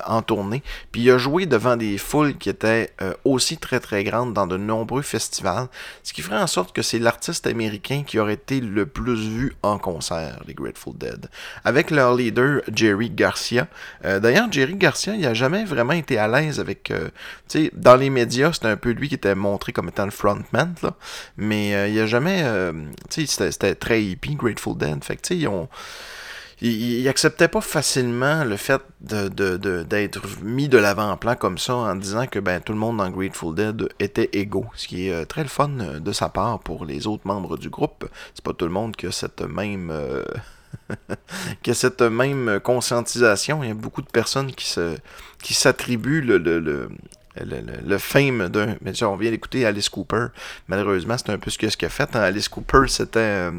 en 0.05 0.21
tournée. 0.21 0.63
Puis 0.91 1.01
il 1.01 1.11
a 1.11 1.17
joué 1.17 1.45
devant 1.45 1.75
des 1.75 1.97
foules 1.97 2.37
qui 2.37 2.49
étaient 2.49 2.91
euh, 3.01 3.13
aussi 3.23 3.57
très 3.57 3.79
très 3.79 4.03
grandes 4.03 4.33
dans 4.33 4.47
de 4.47 4.57
nombreux 4.57 5.01
festivals, 5.01 5.67
ce 6.03 6.13
qui 6.13 6.21
ferait 6.21 6.39
en 6.39 6.47
sorte 6.47 6.75
que 6.75 6.81
c'est 6.81 6.99
l'artiste 6.99 7.47
américain 7.47 8.03
qui 8.05 8.19
aurait 8.19 8.33
été 8.33 8.61
le 8.61 8.85
plus 8.85 9.27
vu 9.27 9.55
en 9.63 9.77
concert, 9.77 10.39
les 10.47 10.53
Grateful 10.53 10.97
Dead. 10.97 11.29
Avec 11.63 11.91
leur 11.91 12.15
leader 12.15 12.61
Jerry 12.73 13.09
Garcia. 13.09 13.67
Euh, 14.05 14.19
D'ailleurs, 14.19 14.51
Jerry 14.51 14.75
Garcia, 14.75 15.15
il 15.15 15.25
a 15.25 15.33
jamais 15.33 15.65
vraiment 15.65 15.93
été 15.93 16.17
à 16.17 16.27
l'aise 16.27 16.59
avec... 16.59 16.91
euh, 16.91 17.09
tu 17.49 17.65
sais, 17.65 17.71
dans 17.73 17.95
les 17.95 18.09
médias, 18.09 18.53
c'était 18.53 18.67
un 18.67 18.77
peu 18.77 18.91
lui 18.91 19.09
qui 19.09 19.15
était 19.15 19.35
montré 19.35 19.71
comme 19.71 19.89
étant 19.89 20.05
le 20.05 20.11
frontman, 20.11 20.73
là. 20.81 20.95
Mais 21.37 21.91
il 21.91 21.99
a 21.99 22.07
jamais... 22.07 22.43
tu 23.09 23.27
sais, 23.27 23.51
c'était 23.51 23.75
très 23.75 24.03
hippie, 24.03 24.35
Grateful 24.35 24.77
Dead. 24.77 25.03
Fait 25.03 25.15
que, 25.15 25.21
tu 25.21 25.27
sais, 25.29 25.37
ils 25.37 25.47
ont 25.47 25.69
il, 26.63 27.02
il 27.02 27.08
acceptait 27.10 27.47
pas 27.47 27.62
facilement 27.62 28.43
le 28.43 28.58
fait 28.58 28.82
de, 29.02 29.28
de- 29.30 29.58
de- 29.58 29.84
d'être 29.84 30.21
mis 30.41 30.69
de 30.69 30.78
l'avant-plan 30.80 31.36
comme 31.36 31.58
ça 31.60 31.76
en 31.76 31.95
disant 31.95 32.28
que 32.28 32.39
ben, 32.39 32.62
tout 32.62 32.73
le 32.73 32.80
monde 32.80 32.97
dans 32.97 33.10
Grateful 33.12 33.54
Dead 33.56 33.89
était 33.99 34.30
égaux, 34.34 34.65
ce 34.76 34.88
qui 34.88 35.08
est 35.10 35.13
euh, 35.13 35.26
très 35.26 35.43
le 35.43 35.49
fun 35.49 35.71
euh, 35.80 35.99
de 35.99 36.12
sa 36.12 36.30
part 36.30 36.60
pour 36.60 36.86
les 36.86 37.08
autres 37.08 37.28
membres 37.28 37.58
du 37.58 37.69
groupe. 37.69 38.10
C'est 38.34 38.43
pas 38.43 38.54
tout 38.54 38.65
le 38.65 38.71
monde 38.71 38.95
qui 38.95 39.08
a 39.08 39.12
cette 39.12 39.41
même 39.41 39.89
euh, 39.91 40.23
qui 41.63 41.71
a 41.71 41.73
cette 41.73 42.02
même 42.02 42.60
conscientisation. 42.63 43.63
Il 43.63 43.67
y 43.69 43.71
a 43.71 43.76
beaucoup 43.76 44.02
de 44.02 44.10
personnes 44.10 44.52
qui 44.54 44.67
se 44.69 44.97
qui 45.41 45.54
s'attribuent 45.54 46.21
le, 46.21 46.38
le, 46.38 46.60
le 46.60 46.89
le, 47.36 47.97
fame 47.97 48.47
d'un. 48.49 48.76
Mais 48.82 49.02
on 49.04 49.15
vient 49.15 49.32
d'écouter 49.32 49.65
Alice 49.65 49.89
Cooper. 49.89 50.28
Malheureusement, 50.67 51.15
c'est 51.17 51.32
un 51.32 51.39
peu 51.39 51.49
ce 51.49 51.58
que 51.58 51.67
ce 51.67 51.78
qu'il 51.78 51.88
a 51.88 51.89
fait. 51.89 52.15
hein. 52.15 52.21
Alice 52.21 52.47
Cooper, 52.47 52.84
c'était. 52.88 53.49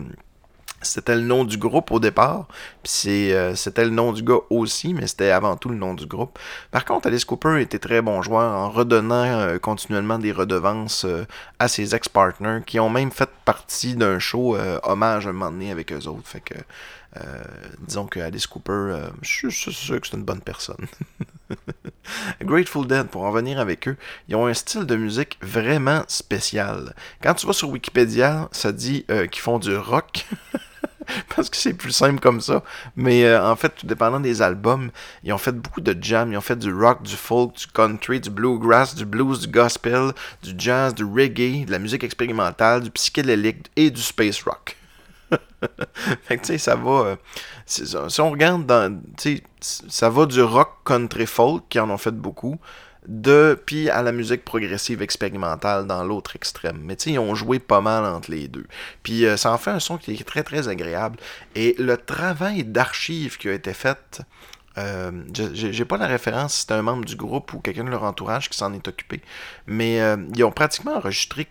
C'était 0.85 1.15
le 1.15 1.23
nom 1.23 1.45
du 1.45 1.57
groupe 1.59 1.91
au 1.91 1.99
départ, 1.99 2.47
puis 2.83 3.33
euh, 3.33 3.55
c'était 3.55 3.85
le 3.85 3.91
nom 3.91 4.13
du 4.13 4.23
gars 4.23 4.41
aussi, 4.51 4.95
mais 4.95 5.07
c'était 5.07 5.31
avant 5.31 5.57
tout 5.57 5.69
le 5.69 5.77
nom 5.77 5.95
du 5.95 6.07
groupe. 6.07 6.39
Par 6.71 6.85
contre, 6.85 7.07
Alice 7.09 7.25
Cooper 7.25 7.61
était 7.61 7.79
très 7.79 8.03
bon 8.03 8.23
joueur 8.23 8.53
en 8.53 8.71
redonnant 8.71 9.25
euh, 9.25 9.59
continuellement 9.59 10.19
des 10.19 10.33
redevances 10.33 11.05
euh, 11.05 11.25
à 11.59 11.69
ses 11.69 11.95
ex-partners, 11.95 12.61
qui 12.67 12.79
ont 12.79 12.91
même 12.91 13.11
fait 13.11 13.31
partie 13.45 13.95
d'un 13.97 14.19
show 14.19 14.57
hommage 14.83 15.27
un 15.27 15.33
moment 15.33 15.51
donné 15.51 15.71
avec 15.71 15.93
eux 15.93 16.07
autres. 16.07 16.27
Fait 16.27 16.41
que, 16.41 16.55
disons 17.81 18.07
que 18.07 18.21
Alice 18.21 18.47
Cooper, 18.47 18.73
euh, 18.73 19.09
je 19.23 19.49
suis 19.49 19.73
sûr 19.73 20.01
que 20.01 20.07
c'est 20.07 20.17
une 20.17 20.25
bonne 20.25 20.41
personne. 20.41 20.87
Grateful 22.43 22.87
Dead, 22.87 23.09
pour 23.09 23.23
en 23.23 23.31
venir 23.31 23.61
avec 23.61 23.89
eux, 23.89 23.97
ils 24.29 24.37
ont 24.37 24.47
un 24.47 24.55
style 24.55 24.85
de 24.85 24.97
musique 24.97 25.39
vraiment 25.43 26.03
spécial. 26.09 26.95
Quand 27.23 27.35
tu 27.35 27.47
vas 27.47 27.53
sur 27.53 27.71
Wikipédia, 27.71 28.49
ça 28.53 28.73
dit 28.73 29.05
euh, 29.11 29.27
qu'ils 29.27 29.43
font 29.43 29.59
du 29.59 29.77
rock. 29.77 30.27
parce 31.37 31.51
que 31.51 31.57
c'est 31.57 31.75
plus 31.75 31.93
simple 31.93 32.21
comme 32.21 32.41
ça. 32.41 32.63
Mais 32.97 33.25
euh, 33.25 33.47
en 33.47 33.57
fait, 33.57 33.71
tout 33.71 33.87
dépendant 33.87 34.21
des 34.21 34.43
albums, 34.43 34.91
ils 35.23 35.33
ont 35.33 35.39
fait 35.39 35.53
beaucoup 35.53 35.81
de 35.81 35.97
jam, 36.01 36.33
ils 36.33 36.37
ont 36.37 36.43
fait 36.43 36.59
du 36.59 36.73
rock, 36.73 37.03
du 37.03 37.17
folk, 37.17 37.55
du 37.57 37.67
country, 37.67 38.21
du 38.21 38.31
bluegrass, 38.31 38.95
du 38.95 39.05
blues, 39.05 39.41
du 39.41 39.49
gospel, 39.49 40.13
du 40.43 40.55
jazz, 40.57 40.95
du 40.95 41.05
reggae, 41.05 41.67
de 41.67 41.71
la 41.71 41.79
musique 41.79 42.05
expérimentale, 42.05 42.83
du 42.83 42.91
psychédélique 42.91 43.71
et 43.77 43.91
du 43.91 44.01
space 44.01 44.43
rock. 44.43 44.77
fait 46.23 46.37
que 46.37 46.43
tu 46.43 46.47
sais, 46.53 46.59
ça 46.59 46.77
va. 46.77 46.91
euh, 46.91 47.17
si 47.67 48.21
on 48.21 48.31
regarde 48.31 48.67
dans. 48.67 49.01
Ça 49.61 50.11
va 50.11 50.27
du 50.27 50.43
rock 50.43 50.71
country 50.85 51.27
folk, 51.27 51.65
qui 51.69 51.81
en 51.81 51.91
ont 51.91 51.99
fait 51.99 52.15
beaucoup, 52.15 52.59
de 53.07 53.59
puis 53.67 53.91
à 53.91 54.03
la 54.03 54.13
musique 54.13 54.45
progressive 54.45 55.03
expérimentale 55.03 55.87
dans 55.87 56.05
l'autre 56.05 56.37
extrême. 56.37 56.81
Mais 56.83 56.95
ils 56.95 57.19
ont 57.19 57.35
joué 57.35 57.59
pas 57.59 57.81
mal 57.81 58.05
entre 58.05 58.31
les 58.31 58.49
deux. 58.49 58.67
Puis 59.03 59.27
euh, 59.27 59.37
ça 59.37 59.53
en 59.53 59.59
fait 59.59 59.71
un 59.71 59.81
son 59.81 59.99
qui 59.99 60.13
est 60.13 60.25
très 60.25 60.43
très 60.43 60.69
agréable. 60.69 61.19
Et 61.55 61.75
le 61.79 61.97
travail 61.97 62.65
d'archive 62.65 63.39
qui 63.39 63.49
a 63.49 63.53
été 63.53 63.75
fait. 63.75 64.23
Euh, 64.77 65.13
j'ai 65.53 65.85
pas 65.85 65.97
la 65.97 66.09
référence 66.09 66.55
si 66.55 66.61
c'est 66.63 66.73
un 66.73 66.83
membre 66.83 67.05
du 67.05 67.15
groupe 67.15 67.53
ou 67.53 67.61
quelqu'un 67.61 67.85
de 67.85 67.91
leur 67.91 68.03
entourage 68.03 68.51
qui 68.51 68.59
s'en 68.59 68.73
est 68.73 68.89
occupé, 68.89 69.21
mais 69.69 70.01
euh, 70.01 70.17
ils 70.35 70.43
ont 70.43 70.51
pratiquement 70.51 70.97
enregistré 70.97 71.47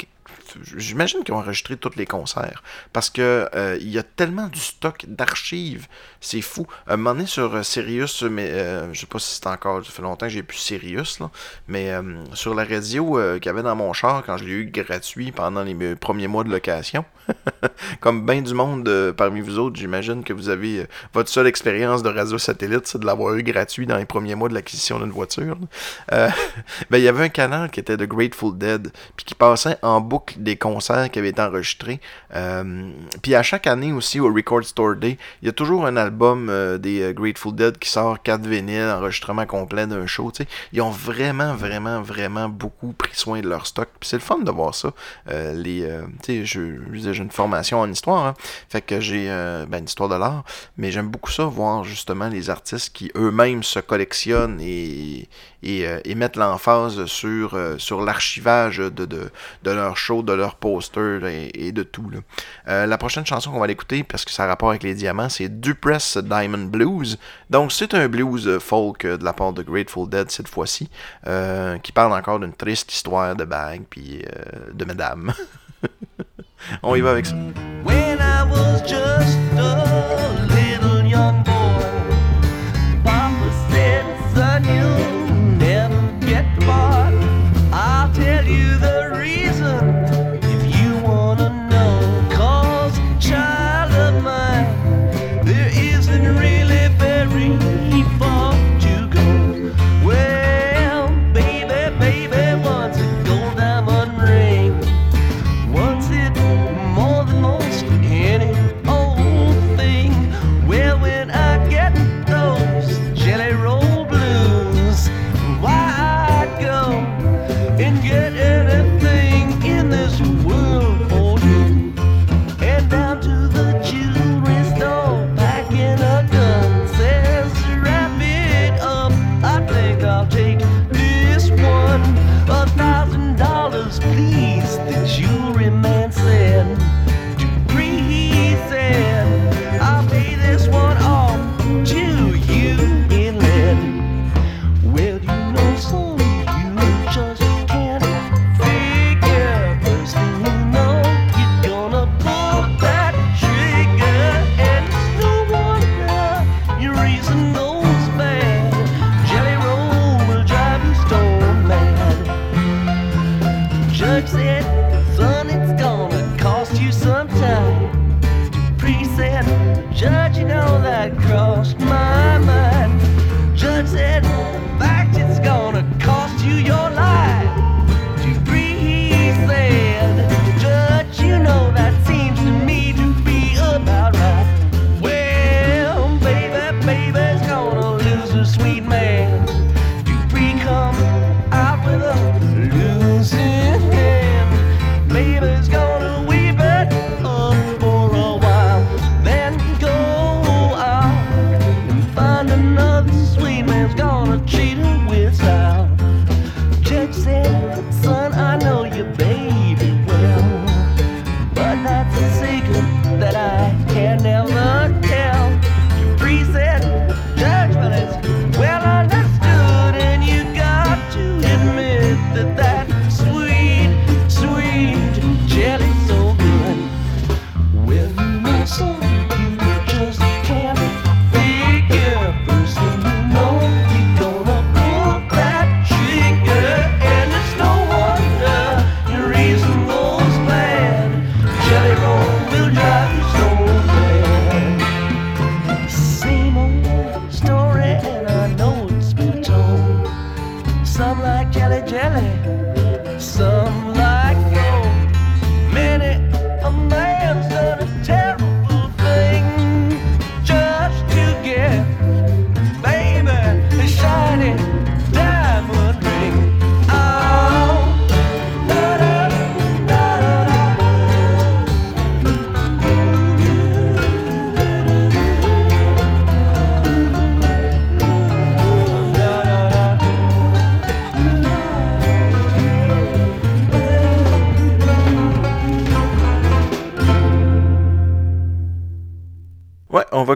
j'imagine 0.78 1.24
qu'ils 1.24 1.34
ont 1.34 1.40
enregistré 1.40 1.78
tous 1.78 1.96
les 1.96 2.06
concerts. 2.06 2.64
Parce 2.92 3.10
que 3.10 3.50
euh, 3.56 3.78
il 3.80 3.90
y 3.90 3.98
a 3.98 4.04
tellement 4.04 4.48
du 4.48 4.60
stock 4.60 5.06
d'archives. 5.08 5.88
C'est 6.22 6.42
fou. 6.42 6.66
Un 6.88 6.98
moment 6.98 7.16
donné 7.16 7.26
sur 7.26 7.54
euh, 7.54 7.64
Sirius, 7.64 8.24
mais 8.24 8.50
euh, 8.52 8.94
je 8.94 9.02
sais 9.02 9.06
pas 9.06 9.20
si 9.20 9.36
c'est 9.36 9.48
encore. 9.48 9.86
Ça 9.86 9.92
fait 9.92 10.02
longtemps 10.02 10.28
que 10.28 10.32
j'ai 10.32 10.44
plus 10.44 10.58
Sirius, 10.58 11.20
là. 11.20 11.30
Mais 11.68 11.92
euh, 11.92 12.02
sur 12.34 12.56
la 12.56 12.64
radio 12.64 13.20
qu'il 13.36 13.46
y 13.46 13.50
avait 13.50 13.64
dans 13.64 13.76
mon 13.76 13.94
char 13.94 14.24
quand 14.26 14.38
je 14.38 14.46
l'ai 14.46 14.52
eu 14.52 14.66
gratuit 14.66 15.32
pendant 15.32 15.64
les 15.64 15.96
premiers 15.96 16.28
mois 16.28 16.44
de 16.44 16.50
location. 16.50 17.06
Comme 18.02 18.26
bien 18.26 18.42
du 18.42 18.54
monde 18.54 19.14
parmi 19.16 19.40
vous 19.40 19.58
autres, 19.58 19.78
j'imagine 19.78 20.24
que 20.24 20.34
vous 20.34 20.50
avez 20.50 20.88
votre 21.14 21.30
seule 21.30 21.48
expérience 21.48 22.04
de 22.04 22.10
radio 22.10 22.38
satellite, 22.38 22.86
c'est 22.86 23.00
de 23.00 23.06
l'avoir 23.06 23.36
eu 23.36 23.44
gratuit 23.44 23.86
dans 23.86 23.98
les 23.98 24.06
premiers 24.06 24.36
mois 24.36 24.50
de 24.50 24.54
l'acquisition 24.54 25.00
d'une 25.00 25.12
voiture. 25.12 25.58
ben, 26.12 26.32
il 26.92 27.02
y 27.02 27.08
avait 27.08 27.24
un 27.24 27.30
canal 27.30 27.72
qui 27.72 27.80
était 27.80 27.96
de 27.96 28.06
Grateful 28.06 28.58
Dead, 28.58 28.92
puis 29.16 29.26
qui 29.26 29.36
passait 29.36 29.78
en 29.82 30.02
boucle 30.02 30.33
des 30.38 30.56
concerts 30.56 31.10
qui 31.12 31.20
avaient 31.20 31.30
été 31.30 31.42
enregistrés. 31.42 32.00
Euh, 32.36 32.92
puis 33.22 33.36
à 33.36 33.44
chaque 33.44 33.68
année 33.68 33.94
aussi, 33.94 34.20
au 34.20 34.34
Record 34.34 34.64
Store 34.64 34.96
Day, 34.96 35.18
il 35.42 35.46
y 35.46 35.50
a 35.50 35.52
toujours 35.52 35.86
un 35.86 35.98
album 35.98 36.50
euh, 36.50 36.78
des 36.78 37.02
euh, 37.02 37.14
Grateful 37.14 37.56
Dead 37.56 37.78
qui 37.78 37.90
sort 37.90 38.22
4 38.22 38.46
vinyles, 38.46 38.90
enregistrement 38.90 39.46
complet 39.46 39.88
d'un 39.88 40.06
show. 40.06 40.32
Ils 40.72 40.82
ont 40.82 40.90
vraiment, 40.90 41.54
vraiment, 41.54 42.02
vraiment 42.02 42.50
beaucoup 42.50 42.94
pris 42.94 43.16
soin 43.16 43.42
de 43.42 43.50
leur 43.50 43.68
stock. 43.68 43.90
Puis 44.00 44.10
c'est 44.10 44.18
le 44.18 44.22
fun 44.22 44.40
de 44.40 44.52
voir 44.52 44.76
ça. 44.76 44.92
Euh, 45.30 45.54
les, 45.54 45.88
sais, 46.24 46.46
je, 46.46 46.62
j'ai 46.94 47.18
une 47.18 47.32
formation 47.32 47.80
en 47.80 47.90
histoire, 47.90 48.26
hein. 48.26 48.34
fait 48.70 48.82
que 48.82 49.00
j'ai 49.00 49.28
ben, 49.28 49.80
une 49.80 49.86
histoire 49.86 50.10
de 50.10 50.16
l'art, 50.16 50.44
mais 50.78 50.92
j'aime 50.92 51.10
beaucoup 51.10 51.32
ça, 51.32 51.46
voir 51.46 51.84
justement 51.84 52.28
les 52.28 52.50
artistes 52.50 52.94
qui 52.94 53.12
eux-mêmes 53.16 53.64
se 53.64 53.80
collectionnent 53.80 54.60
et, 54.62 55.28
et, 55.62 55.86
et 56.06 56.16
mettent 56.16 56.36
l'emphase 56.36 57.06
sur, 57.06 57.58
sur 57.78 58.02
l'archivage 58.02 58.78
de, 58.78 58.90
de, 58.90 59.30
de 59.64 59.72
leurs 59.72 59.98
de 60.24 60.34
leurs 60.34 60.56
posters 60.56 61.26
et, 61.26 61.72
de 61.72 61.84
tout. 61.84 62.10
là. 62.10 62.20
Euh, 62.68 62.86
la 62.86 62.98
prochaine 62.98 63.26
chanson 63.26 63.52
qu'on 63.52 63.60
va 63.60 63.68
l'écouter, 63.68 64.04
parce 64.04 64.26
que 64.26 64.32
ça 64.32 64.44
a 64.44 64.48
rapport 64.48 64.70
avec 64.70 64.84
les 64.84 64.94
diamants, 64.94 65.30
c'est 65.30 65.50
Dupress 65.60 66.18
Diamond 66.18 66.66
Blues. 66.66 67.18
Donc 67.50 67.72
c'est 67.72 67.94
un 67.94 68.08
blues 68.08 68.60
folk 68.60 69.06
euh, 69.06 69.18
de 69.18 69.24
la 69.24 69.34
part 69.34 69.54
de 69.54 69.64
Grateful 69.64 70.10
Dead 70.10 70.30
cette 70.32 70.48
fois-ci, 70.48 70.90
euh, 71.28 71.78
qui 71.80 71.92
parle 71.92 72.14
encore 72.14 72.40
d'une 72.40 72.54
triste 72.54 72.94
histoire 72.94 73.36
de 73.36 73.44
bague 73.44 73.84
puis 73.90 74.24
de 74.74 74.86
madame. 74.86 75.34
On 76.84 76.96
y 76.96 77.02
va 77.02 77.12
avec 77.12 77.26
ça. 77.26 77.36
When 77.84 78.20
I 78.20 78.44
was 78.44 78.82
just 78.88 79.38
a 79.58 80.53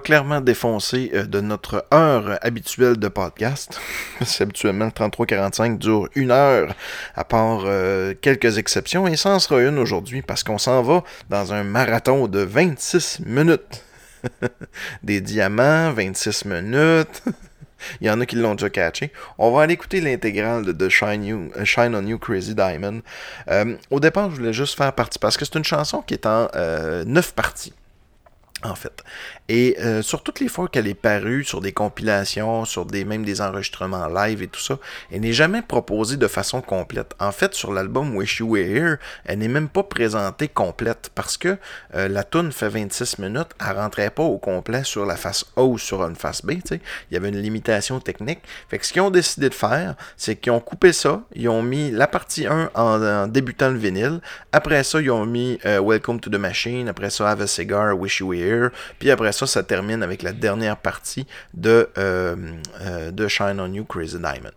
clairement 0.08 0.40
défoncer 0.40 1.12
euh, 1.14 1.26
de 1.26 1.42
notre 1.42 1.86
heure 1.94 2.40
habituelle 2.42 2.96
de 2.96 3.10
podcast. 3.10 3.78
C'est 4.26 4.44
habituellement 4.44 4.86
le 4.86 4.92
33-45 4.92 5.78
dure 5.78 6.08
une 6.16 6.32
heure, 6.32 6.74
à 7.14 7.26
part 7.26 7.64
euh, 7.66 8.14
quelques 8.22 8.58
exceptions, 8.58 9.06
et 9.06 9.18
ça 9.18 9.32
en 9.32 9.40
sera 9.40 9.62
une 9.62 9.78
aujourd'hui 9.78 10.22
parce 10.22 10.46
qu'on 10.46 10.58
s'en 10.58 10.82
va 10.82 11.04
dans 11.30 11.52
un 11.52 11.66
marathon 11.66 12.30
de 12.30 12.40
26 12.40 13.20
minutes. 13.26 13.84
Des 15.04 15.20
diamants, 15.20 15.92
26 15.92 16.46
minutes. 16.46 17.24
Il 18.00 18.08
y 18.08 18.10
en 18.10 18.22
a 18.22 18.26
qui 18.26 18.38
l'ont 18.38 18.56
déjà 18.56 18.70
catché. 18.70 19.12
On 19.38 19.52
va 19.52 19.64
aller 19.64 19.74
écouter 19.74 20.00
l'intégrale 20.00 20.64
de, 20.64 20.90
Shine, 20.90 21.50
euh, 21.58 21.66
Shine 21.66 21.94
on 21.94 22.08
You 22.08 22.18
Crazy 22.18 22.56
Diamond. 22.56 23.02
Au 23.92 24.00
départ, 24.00 24.32
je 24.32 24.38
voulais 24.38 24.54
juste 24.54 24.78
faire 24.78 24.94
partie 24.94 25.20
parce 25.20 25.36
que 25.36 25.44
c'est 25.44 25.56
une 25.56 25.66
chanson 25.66 26.02
qui 26.02 26.14
est 26.14 26.26
en 26.26 26.48
euh, 26.56 27.04
neuf 27.04 27.34
parties 27.34 27.74
en 28.64 28.76
fait. 28.76 29.04
Et 29.50 29.78
euh, 29.80 30.02
sur 30.02 30.24
toutes 30.24 30.40
les 30.40 30.48
fois 30.48 30.68
qu'elle 30.68 30.88
est 30.88 30.94
parue, 30.94 31.44
sur 31.44 31.62
des 31.62 31.72
compilations, 31.72 32.66
sur 32.66 32.86
des 32.86 33.06
même 33.06 33.24
des 33.24 33.42
enregistrements 33.42 34.08
live 34.08 34.42
et 34.42 34.48
tout 34.48 34.60
ça, 34.60 34.80
elle 35.12 35.22
n'est 35.22 35.34
jamais 35.34 35.62
proposée 35.62 36.18
de 36.18 36.28
façon 36.28 36.62
complète. 36.62 37.14
En 37.20 37.32
fait, 37.32 37.54
sur 37.54 37.72
l'album 37.72 38.16
Wish 38.16 38.40
You 38.40 38.48
Were 38.50 38.66
Here, 38.66 38.98
elle 39.26 39.40
n'est 39.40 39.48
même 39.48 39.70
pas 39.70 39.84
présentée 39.84 40.48
complète 40.48 41.12
parce 41.14 41.38
que 41.38 41.58
euh, 41.96 42.08
la 42.08 42.24
tune 42.24 42.52
fait 42.52 42.70
26 42.70 43.20
minutes, 43.20 43.50
elle 43.60 43.78
rentrait 43.78 44.10
pas 44.10 44.24
au 44.24 44.38
complet 44.38 44.84
sur 44.84 45.06
la 45.06 45.16
face 45.16 45.46
A 45.56 45.64
ou 45.64 45.78
sur 45.78 46.04
une 46.04 46.16
face 46.16 46.44
B. 46.44 46.54
Il 46.72 46.80
y 47.12 47.18
avait 47.18 47.30
une 47.30 47.40
limitation 47.40 48.00
technique. 48.00 48.40
Fait 48.70 48.80
que 48.80 48.86
ce 48.86 48.94
qu'ils 48.94 49.02
ont 49.02 49.12
décidé 49.12 49.50
de 49.50 49.54
faire, 49.54 49.96
c'est 50.16 50.36
qu'ils 50.36 50.52
ont 50.52 50.60
coupé 50.60 50.94
ça, 50.94 51.22
ils 51.34 51.48
ont 51.50 51.64
mis 51.64 51.92
la 51.92 52.08
partie 52.08 52.48
1 52.48 52.72
en, 52.74 53.02
en 53.04 53.28
débutant 53.28 53.70
le 53.70 53.78
vinyle, 53.78 54.22
après 54.52 54.84
ça, 54.84 55.02
ils 55.02 55.12
ont 55.12 55.26
mis 55.26 55.60
euh, 55.66 55.80
Welcome 55.82 56.20
to 56.20 56.30
the 56.30 56.36
Machine, 56.36 56.88
après 56.88 57.10
ça, 57.10 57.30
Have 57.30 57.42
a 57.42 57.48
Cigar, 57.48 57.98
Wish 57.98 58.20
You 58.20 58.30
Were 58.30 58.40
Here, 58.40 58.47
puis 59.00 59.12
après 59.12 59.32
ça, 59.32 59.48
ça 59.48 59.64
termine 59.64 60.04
avec 60.04 60.22
la 60.22 60.34
dernière 60.34 60.78
partie 60.78 61.28
de, 61.54 61.90
euh, 61.98 62.36
euh, 62.82 63.12
de 63.12 63.28
Shine 63.28 63.60
on 63.60 63.72
You, 63.72 63.86
Crazy 63.86 64.18
Diamond. 64.18 64.52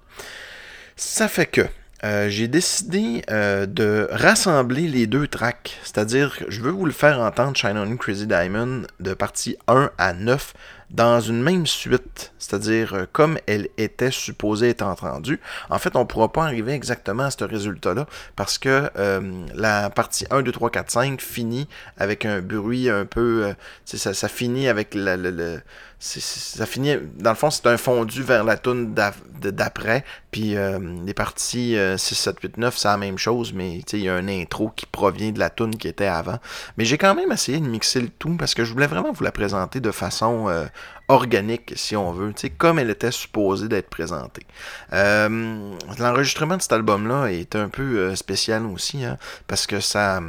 Ça 0.96 1.28
fait 1.28 1.46
que 1.46 1.62
euh, 2.02 2.28
j'ai 2.30 2.48
décidé 2.48 3.22
de 3.28 4.08
rassembler 4.10 4.88
les 4.88 5.06
deux 5.06 5.28
tracks, 5.28 5.78
c'est-à-dire 5.82 6.36
je 6.48 6.60
veux 6.60 6.70
vous 6.70 6.86
le 6.86 6.92
faire 6.92 7.20
entendre 7.20 7.56
Shine 7.56 7.76
on 7.76 7.86
You, 7.86 7.96
Crazy 7.96 8.26
Diamond 8.26 8.82
de 9.00 9.14
partie 9.14 9.56
1 9.68 9.90
à 9.98 10.12
9 10.14 10.54
dans 10.90 11.20
une 11.20 11.40
même 11.42 11.66
suite, 11.66 12.32
c'est-à-dire 12.38 12.94
euh, 12.94 13.04
comme 13.12 13.38
elle 13.46 13.68
était 13.76 14.10
supposée 14.10 14.70
être 14.70 14.82
entendue. 14.82 15.40
En 15.68 15.78
fait, 15.78 15.94
on 15.94 16.00
ne 16.00 16.04
pourra 16.04 16.32
pas 16.32 16.44
arriver 16.44 16.72
exactement 16.72 17.24
à 17.24 17.30
ce 17.30 17.44
résultat-là 17.44 18.06
parce 18.34 18.58
que 18.58 18.90
euh, 18.98 19.46
la 19.54 19.88
partie 19.90 20.26
1, 20.30 20.42
2, 20.42 20.50
3, 20.52 20.70
4, 20.70 20.90
5 20.90 21.20
finit 21.20 21.68
avec 21.96 22.24
un 22.24 22.40
bruit 22.40 22.90
un 22.90 23.04
peu... 23.06 23.44
euh, 23.46 23.52
ça, 23.84 24.14
ça 24.14 24.28
finit 24.28 24.66
avec 24.68 24.94
la- 24.94 25.16
c'est- 25.16 25.30
c'est- 25.32 25.62
ça 26.00 26.64
finit... 26.64 26.96
Dans 27.18 27.30
le 27.30 27.36
fond, 27.36 27.50
c'est 27.50 27.66
un 27.66 27.76
fondu 27.76 28.22
vers 28.22 28.42
la 28.42 28.56
toune 28.56 28.94
d'après. 28.94 30.02
Puis 30.30 30.56
euh, 30.56 30.78
les 31.04 31.12
parties 31.12 31.76
euh, 31.76 31.98
6, 31.98 32.14
7, 32.14 32.40
8, 32.42 32.56
9, 32.56 32.76
c'est 32.76 32.88
la 32.88 32.96
même 32.96 33.18
chose, 33.18 33.52
mais 33.52 33.80
il 33.92 33.98
y 33.98 34.08
a 34.08 34.14
un 34.14 34.26
intro 34.26 34.72
qui 34.74 34.86
provient 34.86 35.30
de 35.30 35.38
la 35.38 35.50
toune 35.50 35.76
qui 35.76 35.88
était 35.88 36.06
avant. 36.06 36.38
Mais 36.78 36.86
j'ai 36.86 36.96
quand 36.96 37.14
même 37.14 37.30
essayé 37.30 37.60
de 37.60 37.66
mixer 37.66 38.00
le 38.00 38.08
tout 38.08 38.34
parce 38.38 38.54
que 38.54 38.64
je 38.64 38.72
voulais 38.72 38.86
vraiment 38.86 39.12
vous 39.12 39.22
la 39.22 39.30
présenter 39.30 39.80
de 39.80 39.90
façon 39.90 40.48
euh, 40.48 40.64
organique, 41.08 41.74
si 41.76 41.96
on 41.96 42.12
veut, 42.12 42.32
comme 42.56 42.78
elle 42.78 42.90
était 42.90 43.10
supposée 43.10 43.68
d'être 43.68 43.90
présentée. 43.90 44.46
Euh, 44.94 45.74
L'enregistrement 45.98 46.56
de 46.56 46.62
cet 46.62 46.72
album-là 46.72 47.26
est 47.26 47.56
un 47.56 47.68
peu 47.68 48.14
spécial 48.16 48.64
aussi, 48.64 49.04
hein, 49.04 49.18
parce 49.46 49.66
que 49.66 49.80
ça... 49.80 50.22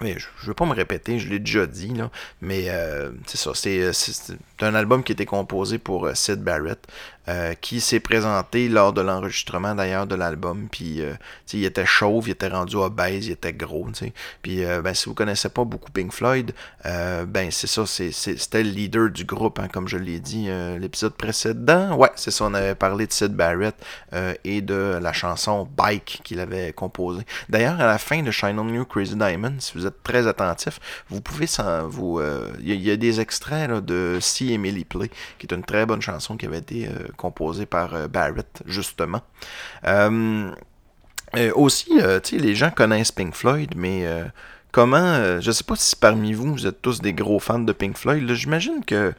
mais 0.00 0.16
je 0.16 0.26
ne 0.42 0.46
veux 0.46 0.54
pas 0.54 0.66
me 0.66 0.74
répéter, 0.74 1.18
je 1.18 1.28
l'ai 1.28 1.40
déjà 1.40 1.66
dit, 1.66 1.92
là, 1.94 2.10
mais 2.40 2.68
c'est 3.26 3.38
ça. 3.38 3.52
C'est 3.54 3.90
c'est- 4.58 4.66
un 4.66 4.74
album 4.74 5.02
qui 5.02 5.12
été 5.12 5.26
composé 5.26 5.78
pour 5.78 6.06
euh, 6.06 6.14
Sid 6.14 6.42
Barrett, 6.42 6.78
euh, 7.28 7.54
qui 7.54 7.80
s'est 7.80 7.98
présenté 8.00 8.68
lors 8.68 8.92
de 8.92 9.00
l'enregistrement 9.00 9.74
d'ailleurs 9.74 10.06
de 10.06 10.14
l'album. 10.14 10.68
Puis 10.70 11.00
euh, 11.00 11.14
il 11.52 11.64
était 11.64 11.84
chauve, 11.86 12.28
il 12.28 12.32
était 12.32 12.48
rendu 12.48 12.76
obèse, 12.76 13.26
il 13.26 13.32
était 13.32 13.52
gros. 13.52 13.86
Puis 14.42 14.62
ben, 14.82 14.94
si 14.94 15.06
vous 15.08 15.14
connaissez 15.14 15.48
pas 15.48 15.64
beaucoup 15.64 15.90
Pink 15.90 16.12
Floyd, 16.12 16.52
ben 16.84 17.50
c'est 17.50 17.66
ça, 17.66 17.84
c'était 17.86 18.62
le 18.62 18.70
leader 18.70 19.10
du 19.10 19.24
groupe, 19.24 19.58
hein, 19.58 19.68
comme 19.72 19.86
je 19.88 19.96
l'ai 19.96 20.18
dit 20.20 20.48
l'épisode 20.78 21.14
précédent. 21.14 21.96
Ouais, 21.96 22.10
c'est 22.16 22.30
ça, 22.30 22.44
on 22.44 22.54
avait 22.54 22.74
parlé 22.74 23.06
de 23.06 23.12
Sid 23.12 23.32
Barrett 23.32 23.74
et 24.44 24.60
de 24.60 24.98
la 25.00 25.12
chanson 25.12 25.68
Bike 25.76 26.20
qu'il 26.24 26.40
avait 26.40 26.72
composée. 26.72 27.22
D'ailleurs, 27.48 27.80
à 27.80 27.86
la 27.86 27.98
fin 27.98 28.22
de 28.22 28.30
Shine 28.30 28.58
On 28.58 28.68
You 28.68 28.84
Crazy 28.84 29.14
Diamond, 29.16 29.54
si 29.58 29.72
vous 29.76 29.86
êtes 29.86 30.02
très 30.02 30.26
attentif, 30.26 30.80
vous 31.08 31.20
pouvez 31.20 31.46
s'en- 31.46 31.86
vous 31.88 32.20
il 32.60 32.74
y, 32.74 32.90
a- 32.90 32.96
des 32.96 33.20
extraits 33.20 33.68
là, 33.70 33.80
de 33.80 34.18
Emily 34.52 34.84
Play, 34.84 35.10
qui 35.38 35.46
est 35.46 35.54
une 35.54 35.64
très 35.64 35.86
bonne 35.86 36.02
chanson 36.02 36.36
qui 36.36 36.46
avait 36.46 36.58
été 36.58 36.86
euh, 36.86 37.08
composée 37.16 37.66
par 37.66 37.94
euh, 37.94 38.08
Barrett, 38.08 38.62
justement. 38.66 39.22
Euh, 39.86 40.52
aussi, 41.54 41.90
les 42.32 42.54
gens 42.54 42.70
connaissent 42.70 43.12
Pink 43.12 43.34
Floyd, 43.34 43.74
mais 43.76 44.06
comment, 44.70 45.40
je 45.40 45.50
sais 45.50 45.64
pas 45.64 45.74
si 45.76 45.94
parmi 45.96 46.32
vous, 46.32 46.52
vous 46.52 46.66
êtes 46.66 46.80
tous 46.80 47.02
des 47.02 47.12
gros 47.12 47.40
fans 47.40 47.58
de 47.58 47.72
Pink 47.72 47.98
Floyd, 47.98 48.32
j'imagine 48.32 48.84
que 48.86 49.12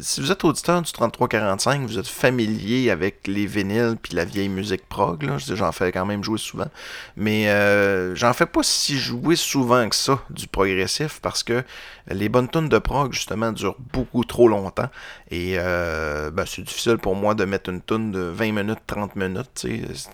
si 0.00 0.20
vous 0.20 0.32
êtes 0.32 0.44
auditeur 0.44 0.82
du 0.82 0.92
3345, 0.92 1.82
vous 1.82 1.98
êtes 1.98 2.08
familier 2.08 2.90
avec 2.90 3.26
les 3.26 3.46
vinyles 3.46 3.96
puis 4.00 4.14
la 4.14 4.24
vieille 4.24 4.48
musique 4.48 4.88
prog, 4.88 5.30
j'en 5.38 5.72
fais 5.72 5.92
quand 5.92 6.06
même 6.06 6.24
jouer 6.24 6.38
souvent, 6.38 6.68
mais 7.16 7.48
euh, 7.48 8.14
j'en 8.14 8.32
fais 8.32 8.46
pas 8.46 8.62
si 8.62 8.98
jouer 8.98 9.36
souvent 9.36 9.88
que 9.88 9.96
ça 9.96 10.20
du 10.30 10.46
progressif 10.46 11.20
parce 11.20 11.42
que 11.42 11.62
les 12.10 12.28
bonnes 12.28 12.48
tunes 12.48 12.68
de 12.68 12.78
prog 12.78 13.12
justement 13.12 13.52
durent 13.52 13.76
beaucoup 13.92 14.24
trop 14.24 14.48
longtemps. 14.48 14.88
Et 15.30 15.56
euh, 15.58 16.30
ben, 16.30 16.44
c'est 16.46 16.62
difficile 16.62 16.98
pour 16.98 17.14
moi 17.14 17.34
de 17.34 17.44
mettre 17.44 17.70
une 17.70 17.82
tune 17.82 18.12
de 18.12 18.20
20 18.20 18.52
minutes, 18.52 18.80
30 18.86 19.16
minutes, 19.16 19.66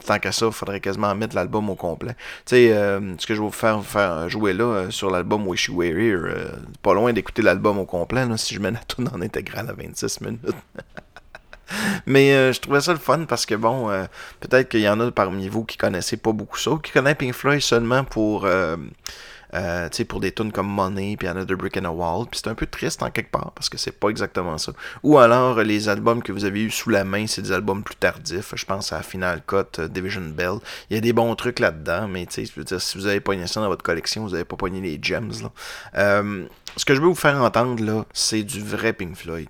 tant 0.06 0.18
qu'à 0.18 0.32
ça, 0.32 0.46
il 0.46 0.52
faudrait 0.52 0.80
quasiment 0.80 1.14
mettre 1.14 1.36
l'album 1.36 1.70
au 1.70 1.76
complet. 1.76 2.16
Euh, 2.52 3.14
ce 3.18 3.26
que 3.26 3.34
je 3.34 3.40
vais 3.40 3.46
vous 3.46 3.52
faire, 3.52 3.78
vous 3.78 3.84
faire 3.84 4.28
jouer 4.28 4.52
là 4.52 4.64
euh, 4.64 4.90
sur 4.90 5.10
l'album 5.10 5.46
Wish 5.46 5.68
You 5.68 5.76
Were 5.76 5.96
Here, 5.96 6.22
euh, 6.24 6.48
pas 6.82 6.94
loin 6.94 7.12
d'écouter 7.12 7.42
l'album 7.42 7.78
au 7.78 7.84
complet 7.84 8.24
si 8.36 8.54
je 8.54 8.60
mets 8.60 8.70
la 8.70 8.80
tune 8.80 9.08
en 9.14 9.20
intégrale 9.54 9.70
à 9.70 9.82
26 9.82 10.20
minutes. 10.20 10.40
Mais 12.06 12.34
euh, 12.34 12.52
je 12.52 12.60
trouvais 12.60 12.80
ça 12.80 12.92
le 12.92 12.98
fun 12.98 13.24
parce 13.24 13.46
que 13.46 13.54
bon, 13.54 13.90
euh, 13.90 14.04
peut-être 14.40 14.68
qu'il 14.68 14.80
y 14.80 14.88
en 14.88 15.00
a 15.00 15.10
parmi 15.10 15.48
vous 15.48 15.64
qui 15.64 15.76
connaissaient 15.76 16.18
pas 16.18 16.32
beaucoup 16.32 16.58
ça, 16.58 16.72
ou 16.72 16.78
qui 16.78 16.92
connaissent 16.92 17.16
Pink 17.16 17.32
Floyd 17.32 17.60
seulement 17.60 18.04
pour, 18.04 18.44
euh, 18.44 18.76
pour 20.08 20.20
des 20.20 20.32
tunes 20.32 20.52
comme 20.52 20.68
Money 20.68 21.16
puis 21.16 21.26
Another 21.26 21.56
Brick 21.56 21.78
in 21.78 21.86
a 21.86 21.90
Wall. 21.90 22.26
Puis 22.30 22.40
c'est 22.44 22.50
un 22.50 22.54
peu 22.54 22.66
triste 22.66 23.02
en 23.02 23.10
quelque 23.10 23.30
part 23.30 23.52
parce 23.54 23.70
que 23.70 23.78
c'est 23.78 23.98
pas 23.98 24.10
exactement 24.10 24.58
ça. 24.58 24.72
Ou 25.02 25.18
alors 25.18 25.62
les 25.62 25.88
albums 25.88 26.22
que 26.22 26.32
vous 26.32 26.44
avez 26.44 26.62
eu 26.62 26.70
sous 26.70 26.90
la 26.90 27.02
main, 27.02 27.26
c'est 27.26 27.42
des 27.42 27.52
albums 27.52 27.82
plus 27.82 27.96
tardifs. 27.96 28.52
Je 28.54 28.66
pense 28.66 28.92
à 28.92 29.02
Final 29.02 29.42
Cut, 29.46 29.80
Division 29.88 30.22
Bell. 30.22 30.58
Il 30.90 30.94
y 30.94 30.98
a 30.98 31.00
des 31.00 31.14
bons 31.14 31.34
trucs 31.34 31.60
là-dedans, 31.60 32.08
mais 32.08 32.26
si 32.28 32.52
vous 32.94 33.06
avez 33.06 33.20
pogné 33.20 33.46
ça 33.46 33.60
dans 33.60 33.68
votre 33.68 33.84
collection, 33.84 34.24
vous 34.24 34.34
avez 34.34 34.44
pas 34.44 34.56
pogné 34.56 34.82
les 34.82 34.98
gems 35.00 35.32
là. 35.94 36.22
Ce 36.76 36.84
que 36.84 36.94
je 36.94 37.00
veux 37.00 37.06
vous 37.06 37.14
faire 37.14 37.40
entendre 37.40 37.84
là, 37.84 38.04
c'est 38.12 38.42
du 38.42 38.60
vrai 38.60 38.92
Pink 38.92 39.16
Floyd. 39.16 39.48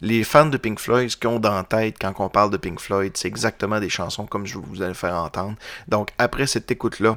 Les 0.00 0.24
fans 0.24 0.46
de 0.46 0.56
Pink 0.56 0.80
Floyd, 0.80 1.08
ce 1.08 1.16
qu'ils 1.16 1.28
ont 1.28 1.38
dans 1.38 1.62
tête 1.62 1.96
quand 2.00 2.12
on 2.18 2.28
parle 2.28 2.50
de 2.50 2.56
Pink 2.56 2.80
Floyd, 2.80 3.12
c'est 3.16 3.28
exactement 3.28 3.78
des 3.78 3.88
chansons 3.88 4.26
comme 4.26 4.44
je 4.44 4.58
vous 4.58 4.82
allez 4.82 4.94
faire 4.94 5.14
entendre. 5.14 5.54
Donc 5.86 6.10
après 6.18 6.48
cette 6.48 6.68
écoute-là, 6.70 7.16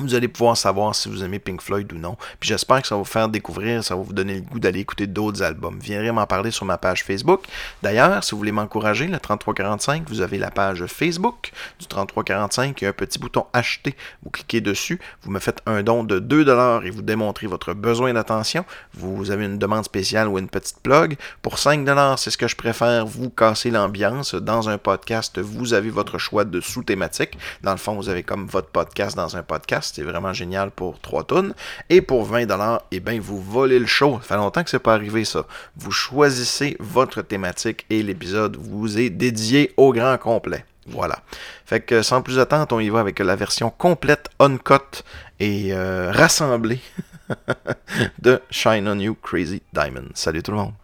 vous 0.00 0.14
allez 0.14 0.28
pouvoir 0.28 0.56
savoir 0.56 0.94
si 0.94 1.08
vous 1.08 1.22
aimez 1.24 1.38
Pink 1.38 1.60
Floyd 1.60 1.92
ou 1.92 1.96
non. 1.96 2.16
Puis 2.38 2.48
j'espère 2.48 2.82
que 2.82 2.88
ça 2.88 2.94
va 2.94 3.00
vous 3.00 3.04
faire 3.04 3.28
découvrir, 3.28 3.84
ça 3.84 3.94
va 3.94 4.02
vous 4.02 4.12
donner 4.12 4.36
le 4.36 4.40
goût 4.40 4.58
d'aller 4.58 4.80
écouter 4.80 5.06
d'autres 5.06 5.42
albums. 5.42 5.78
Viendrez 5.80 6.12
m'en 6.12 6.26
parler 6.26 6.50
sur 6.50 6.64
ma 6.64 6.78
page 6.78 7.04
Facebook. 7.04 7.44
D'ailleurs, 7.82 8.22
si 8.24 8.32
vous 8.32 8.38
voulez 8.38 8.52
m'encourager, 8.52 9.06
le 9.06 9.18
3345, 9.18 10.08
vous 10.08 10.20
avez 10.20 10.38
la 10.38 10.50
page 10.50 10.84
Facebook 10.86 11.52
du 11.78 11.86
3345, 11.86 12.80
il 12.80 12.84
y 12.84 12.86
a 12.86 12.90
un 12.90 12.92
petit 12.92 13.18
bouton 13.18 13.46
acheter. 13.52 13.96
Vous 14.22 14.30
cliquez 14.30 14.60
dessus, 14.60 15.00
vous 15.22 15.30
me 15.30 15.38
faites 15.38 15.60
un 15.66 15.82
don 15.82 16.04
de 16.04 16.20
2$ 16.20 16.84
et 16.84 16.90
vous 16.90 17.02
démontrez 17.02 17.46
votre 17.46 17.74
besoin 17.74 18.12
d'attention. 18.12 18.64
Vous 18.94 19.30
avez 19.30 19.44
une 19.44 19.58
demande 19.58 19.84
spéciale 19.84 20.28
ou 20.28 20.38
une 20.38 20.48
petite 20.48 20.80
plug. 20.82 21.16
Pour 21.42 21.56
5$, 21.56 22.16
c'est 22.16 22.30
ce 22.30 22.38
que 22.38 22.48
je 22.48 22.56
préfère, 22.56 23.06
vous 23.06 23.30
casser 23.30 23.70
l'ambiance. 23.70 24.34
Dans 24.34 24.68
un 24.68 24.78
podcast, 24.78 25.38
vous 25.38 25.74
avez 25.74 25.90
votre 25.90 26.18
choix 26.18 26.44
de 26.44 26.60
sous-thématique. 26.60 27.38
Dans 27.62 27.72
le 27.72 27.78
fond, 27.78 27.94
vous 27.94 28.08
avez 28.08 28.22
comme 28.22 28.46
votre 28.46 28.68
podcast 28.68 29.16
dans 29.16 29.36
un 29.36 29.42
podcast. 29.42 29.89
C'est 29.94 30.02
vraiment 30.02 30.32
génial 30.32 30.70
pour 30.70 31.00
3 31.00 31.24
tonnes. 31.24 31.54
Et 31.88 32.00
pour 32.00 32.30
20$, 32.30 32.78
eh 32.90 33.00
bien, 33.00 33.20
vous 33.20 33.40
volez 33.40 33.78
le 33.78 33.86
show. 33.86 34.18
Ça 34.22 34.28
fait 34.28 34.36
longtemps 34.36 34.64
que 34.64 34.70
c'est 34.70 34.78
pas 34.78 34.94
arrivé, 34.94 35.24
ça. 35.24 35.46
Vous 35.76 35.90
choisissez 35.90 36.76
votre 36.80 37.22
thématique 37.22 37.86
et 37.90 38.02
l'épisode 38.02 38.56
vous 38.56 38.98
est 38.98 39.10
dédié 39.10 39.72
au 39.76 39.92
grand 39.92 40.18
complet. 40.18 40.64
Voilà. 40.86 41.20
Fait 41.64 41.80
que 41.80 42.02
sans 42.02 42.22
plus 42.22 42.38
attendre, 42.38 42.66
on 42.72 42.80
y 42.80 42.88
va 42.88 43.00
avec 43.00 43.18
la 43.18 43.36
version 43.36 43.70
complète, 43.70 44.28
uncut 44.40 45.02
et 45.38 45.72
euh, 45.72 46.10
rassemblée 46.12 46.80
de 48.18 48.40
Shine 48.50 48.88
on 48.88 48.98
You 48.98 49.16
Crazy 49.22 49.62
Diamond. 49.72 50.08
Salut 50.14 50.42
tout 50.42 50.52
le 50.52 50.58
monde. 50.58 50.79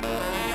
Bye. 0.00 0.47